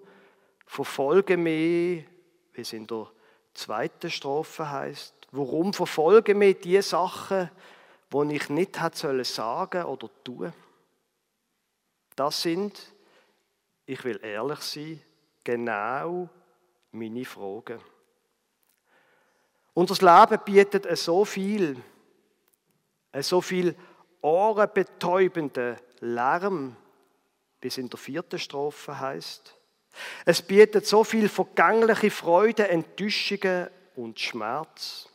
verfolge 0.67 1.39
mich, 1.39 2.05
wie 2.55 2.63
es 2.63 2.73
in 2.73 2.87
der 2.87 3.11
zweiten 3.55 4.11
Strophe 4.11 4.71
heißt, 4.71 5.15
warum 5.31 5.73
verfolge 5.73 6.35
mich 6.35 6.61
die 6.61 6.81
Sachen, 6.83 7.51
die 8.13 8.37
ich 8.37 8.49
nicht 8.51 8.81
hätte 8.81 9.25
sagen 9.25 9.85
oder 9.85 10.11
tun? 10.25 10.53
Das 12.15 12.43
sind, 12.43 12.79
ich 13.87 14.05
will 14.05 14.21
ehrlich 14.23 14.61
sein, 14.61 15.01
genau 15.45 16.29
meine 16.93 17.25
Fragen. 17.25 17.81
Unser 19.75 19.95
Leben 20.05 20.45
bietet 20.45 20.99
so 20.99 21.25
viel, 21.25 21.83
so 23.21 23.41
viel 23.41 23.75
ohrenbetäubenden 24.21 25.77
Lärm 26.01 26.77
wie 27.63 27.69
es 27.69 27.79
in 27.79 27.89
der 27.89 27.99
vierten 27.99 28.39
Strophe 28.39 28.99
heißt. 28.99 29.57
Es 30.25 30.43
bietet 30.43 30.87
so 30.87 31.05
viel 31.05 31.29
vergängliche 31.29 32.11
Freude, 32.11 32.69
Enttäuschungen 32.69 33.69
und 33.95 34.19
Schmerz. 34.19 35.09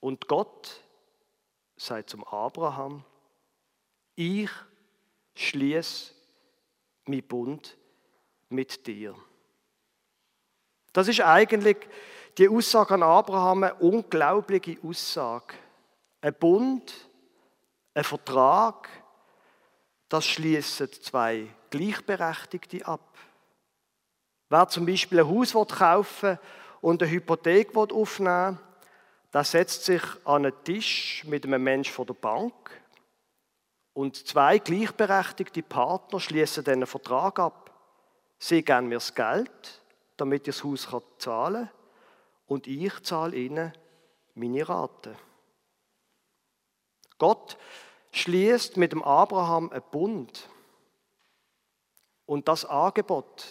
Und 0.00 0.28
Gott 0.28 0.80
sagt 1.76 2.10
zum 2.10 2.24
Abraham, 2.24 3.04
ich 4.14 4.50
schließe 5.34 6.12
mein 7.06 7.22
Bund 7.22 7.76
mit 8.48 8.86
dir. 8.86 9.14
Das 10.92 11.08
ist 11.08 11.20
eigentlich 11.20 11.76
die 12.38 12.48
Aussage 12.48 12.94
an 12.94 13.02
Abraham 13.02 13.64
eine 13.64 13.74
unglaubliche 13.74 14.78
Aussage. 14.82 15.54
Ein 16.20 16.34
Bund, 16.34 16.94
ein 17.94 18.04
Vertrag, 18.04 18.88
das 20.08 20.24
schließen 20.24 20.90
zwei 20.92 21.48
Gleichberechtigte 21.70 22.86
ab. 22.86 23.16
Wer 24.48 24.68
zum 24.68 24.86
Beispiel 24.86 25.20
ein 25.20 25.28
Haus 25.28 25.52
kaufen 25.52 26.38
und 26.80 27.02
eine 27.02 27.10
Hypothek 27.10 27.76
aufnehmen 27.76 28.58
will, 28.58 28.58
der 29.32 29.44
setzt 29.44 29.84
sich 29.84 30.02
an 30.24 30.46
einen 30.46 30.64
Tisch 30.64 31.24
mit 31.26 31.44
einem 31.44 31.62
Menschen 31.62 31.92
von 31.92 32.06
der 32.06 32.14
Bank 32.14 32.70
und 33.96 34.26
zwei 34.26 34.58
gleichberechtigte 34.58 35.62
Partner 35.62 36.20
schließen 36.20 36.66
einen 36.66 36.86
Vertrag 36.86 37.38
ab. 37.38 37.70
Sie 38.38 38.62
geben 38.62 38.88
mir 38.88 38.96
das 38.96 39.14
Geld, 39.14 39.82
damit 40.18 40.46
ich 40.46 40.54
das 40.54 40.64
Haus 40.64 40.86
zahlen 41.18 41.64
kann, 41.64 41.70
und 42.46 42.66
ich 42.66 43.02
zahle 43.02 43.34
ihnen 43.34 43.72
meine 44.34 44.68
Rate. 44.68 45.16
Gott 47.16 47.56
schließt 48.12 48.76
mit 48.76 48.92
dem 48.92 49.02
Abraham 49.02 49.70
einen 49.70 49.82
Bund. 49.90 50.48
Und 52.26 52.48
das 52.48 52.64
Angebot 52.64 53.46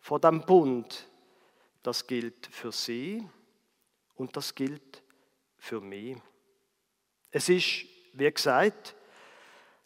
von 0.00 0.20
dem 0.20 0.42
Bund, 0.42 1.08
das 1.82 2.06
gilt 2.06 2.46
für 2.48 2.72
sie 2.72 3.26
und 4.16 4.36
das 4.36 4.54
gilt 4.54 5.02
für 5.56 5.80
mich. 5.80 6.16
Es 7.30 7.48
ist, 7.48 7.86
wie 8.12 8.30
gesagt, 8.30 8.94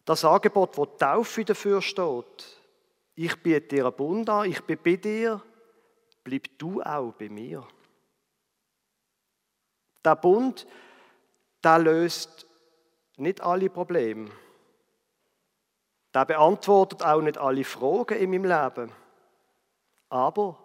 das 0.05 0.25
Angebot, 0.25 0.77
wo 0.77 0.85
Taufe 0.85 1.45
dafür 1.45 1.81
steht. 1.81 2.59
Ich 3.15 3.41
biete 3.41 3.67
dir 3.67 3.85
einen 3.85 3.95
Bund 3.95 4.29
an, 4.29 4.49
ich 4.49 4.61
bin 4.61 4.79
bei 4.83 4.95
dir, 4.95 5.41
bleib 6.23 6.57
du 6.57 6.81
auch 6.81 7.13
bei 7.13 7.29
mir. 7.29 7.65
Der 10.03 10.15
Bund, 10.15 10.67
der 11.63 11.79
löst 11.79 12.47
nicht 13.17 13.39
alle 13.41 13.69
Probleme. 13.69 14.29
Der 16.13 16.25
beantwortet 16.25 17.03
auch 17.03 17.21
nicht 17.21 17.37
alle 17.37 17.63
Fragen 17.63 18.17
in 18.17 18.29
meinem 18.29 18.45
Leben. 18.45 18.91
Aber 20.09 20.59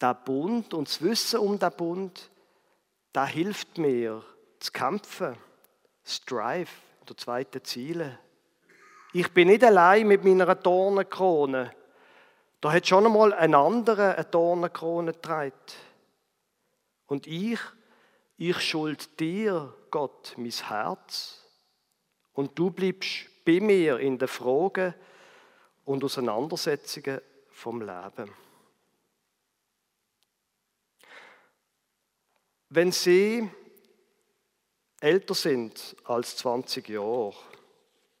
der 0.00 0.14
Bund 0.14 0.72
und 0.72 0.88
das 0.88 1.02
Wissen 1.02 1.40
um 1.40 1.58
den 1.58 1.72
Bund, 1.72 2.30
der 3.14 3.26
hilft 3.26 3.78
mir 3.78 4.24
zu 4.58 4.72
kämpfen. 4.72 5.36
Strive, 6.04 6.70
der 7.08 7.16
zweite 7.16 7.62
Ziele. 7.62 8.18
Ich 9.12 9.32
bin 9.32 9.48
nicht 9.48 9.64
allein 9.64 10.06
mit 10.06 10.24
meiner 10.24 10.54
Dornenkrone. 10.54 11.72
Da 12.60 12.72
hat 12.72 12.86
schon 12.86 13.06
einmal 13.06 13.32
ein 13.34 13.54
anderer 13.54 14.14
eine 14.14 14.24
Dornenkrone 14.24 15.12
getragen. 15.12 15.52
Und 17.06 17.26
ich, 17.26 17.60
ich 18.36 18.60
schuld 18.60 19.18
dir, 19.20 19.74
Gott, 19.90 20.34
mein 20.36 20.50
Herz. 20.50 21.44
Und 22.32 22.58
du 22.58 22.70
bleibst 22.70 23.26
bei 23.48 23.60
mir 23.60 23.98
in 23.98 24.18
den 24.18 24.28
Fragen 24.28 24.92
und 25.86 26.04
Auseinandersetzungen 26.04 27.22
vom 27.50 27.80
Leben. 27.80 28.30
Wenn 32.68 32.92
Sie 32.92 33.48
älter 35.00 35.32
sind 35.32 35.96
als 36.04 36.36
20 36.36 36.90
Jahre, 36.90 37.32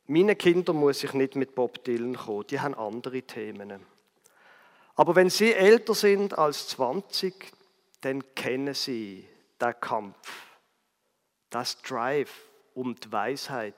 meine 0.06 0.34
Kinder 0.34 0.72
muss 0.72 1.04
ich 1.04 1.12
nicht 1.12 1.36
mit 1.36 1.54
Bob 1.54 1.84
Dylan 1.84 2.16
kommen, 2.16 2.46
die 2.46 2.60
haben 2.60 2.74
andere 2.74 3.20
Themen. 3.20 3.84
Aber 4.94 5.14
wenn 5.14 5.28
sie 5.28 5.52
älter 5.52 5.94
sind 5.94 6.38
als 6.38 6.68
20, 6.68 7.52
dann 8.00 8.34
kennen 8.34 8.72
sie 8.72 9.28
den 9.60 9.78
Kampf, 9.78 10.56
das 11.50 11.82
Drive 11.82 12.32
um 12.72 12.98
die 12.98 13.12
Weisheit, 13.12 13.74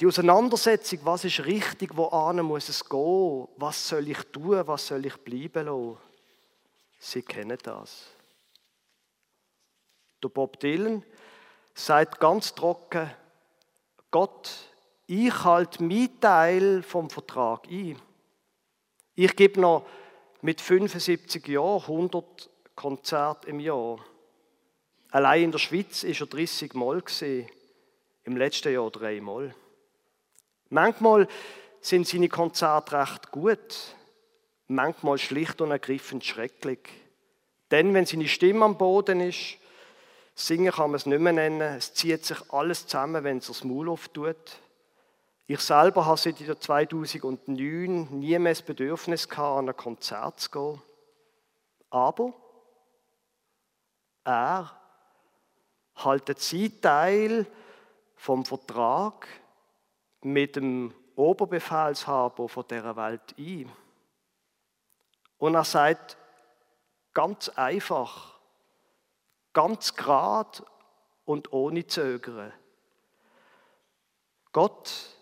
die 0.00 0.06
Auseinandersetzung, 0.06 1.00
was 1.02 1.24
ist 1.24 1.44
richtig, 1.44 1.96
wo 1.96 2.08
muss 2.42 2.68
es 2.68 2.88
gehen, 2.88 3.48
was 3.56 3.88
soll 3.88 4.08
ich 4.08 4.22
tun, 4.32 4.66
was 4.66 4.86
soll 4.86 5.04
ich 5.04 5.16
bleiben 5.18 5.66
lassen. 5.66 5.98
Sie 6.98 7.22
kennen 7.22 7.58
das. 7.62 8.06
Der 10.22 10.28
Bob 10.28 10.60
Dylan 10.60 11.02
sagt 11.74 12.20
ganz 12.20 12.54
trocken, 12.54 13.10
Gott, 14.10 14.50
ich 15.06 15.44
halte 15.44 15.82
meinen 15.82 16.20
Teil 16.20 16.82
vom 16.82 17.08
Vertrag 17.10 17.66
ein. 17.68 18.00
Ich 19.14 19.34
gebe 19.36 19.60
noch 19.60 19.86
mit 20.42 20.60
75 20.60 21.46
Jahren 21.48 21.82
100 21.82 22.50
Konzerte 22.74 23.48
im 23.48 23.60
Jahr. 23.60 23.98
Allein 25.10 25.44
in 25.44 25.52
der 25.52 25.58
Schweiz 25.58 26.04
ist 26.04 26.20
er 26.20 26.26
30 26.26 26.74
Mal 26.74 27.02
gesehen, 27.02 27.48
im 28.24 28.36
letzten 28.36 28.72
Jahr 28.72 28.90
drei 28.90 29.20
Mal. 29.20 29.54
Manchmal 30.68 31.28
sind 31.80 32.06
seine 32.06 32.28
Konzerte 32.28 32.98
recht 32.98 33.30
gut, 33.30 33.94
manchmal 34.68 35.18
schlicht 35.18 35.60
und 35.60 35.70
ergreifend 35.70 36.24
schrecklich. 36.24 36.80
Denn 37.70 37.94
wenn 37.94 38.06
seine 38.06 38.28
Stimme 38.28 38.64
am 38.64 38.78
Boden 38.78 39.20
ist, 39.20 39.56
Singen 40.34 40.72
kann 40.72 40.90
man 40.90 40.96
es 40.96 41.06
nicht 41.06 41.20
mehr 41.20 41.32
nennen. 41.32 41.60
Es 41.60 41.92
zieht 41.92 42.24
sich 42.24 42.38
alles 42.50 42.86
zusammen, 42.86 43.24
wenn 43.24 43.38
es 43.38 43.48
das 43.48 43.62
Maul 43.62 43.90
auftut. 43.90 44.36
Ich 45.46 45.60
selber 45.60 46.06
habe 46.06 46.16
seit 46.16 46.36
2009 46.38 48.18
nie 48.18 48.38
mehr 48.38 48.52
das 48.52 48.62
Bedürfnis 48.62 49.28
gehabt, 49.28 49.58
an 49.58 49.68
ein 49.68 49.76
Konzert 49.76 50.40
zu 50.40 50.50
gehen. 50.50 50.82
Aber 51.90 52.32
er 54.24 54.70
haltet 55.96 56.40
seinen 56.40 56.80
Teil 56.80 57.46
vom 58.20 58.44
Vertrag 58.44 59.26
mit 60.20 60.56
dem 60.56 60.92
Oberbefehlshaber 61.16 62.50
von 62.50 62.64
dieser 62.68 62.94
Welt 62.94 63.34
ein. 63.38 63.72
Und 65.38 65.54
er 65.54 65.64
sagt 65.64 66.18
ganz 67.14 67.48
einfach, 67.48 68.38
Ganz 69.52 69.96
grad 69.96 70.64
und 71.24 71.52
ohne 71.52 71.84
Zögern. 71.84 72.52
Gott, 74.52 75.16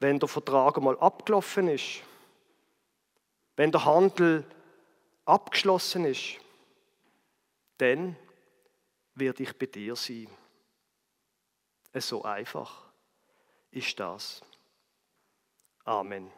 wenn 0.00 0.18
der 0.18 0.28
Vertrag 0.28 0.78
einmal 0.78 0.98
abgelaufen 0.98 1.68
ist, 1.68 2.02
wenn 3.56 3.70
der 3.70 3.84
Handel 3.84 4.46
abgeschlossen 5.26 6.06
ist, 6.06 6.38
dann 7.76 8.16
werde 9.14 9.42
ich 9.42 9.58
bei 9.58 9.66
dir 9.66 9.94
sein. 9.94 10.28
So 11.98 12.24
einfach 12.24 12.84
ist 13.70 13.98
das. 13.98 14.42
Amen. 15.84 16.30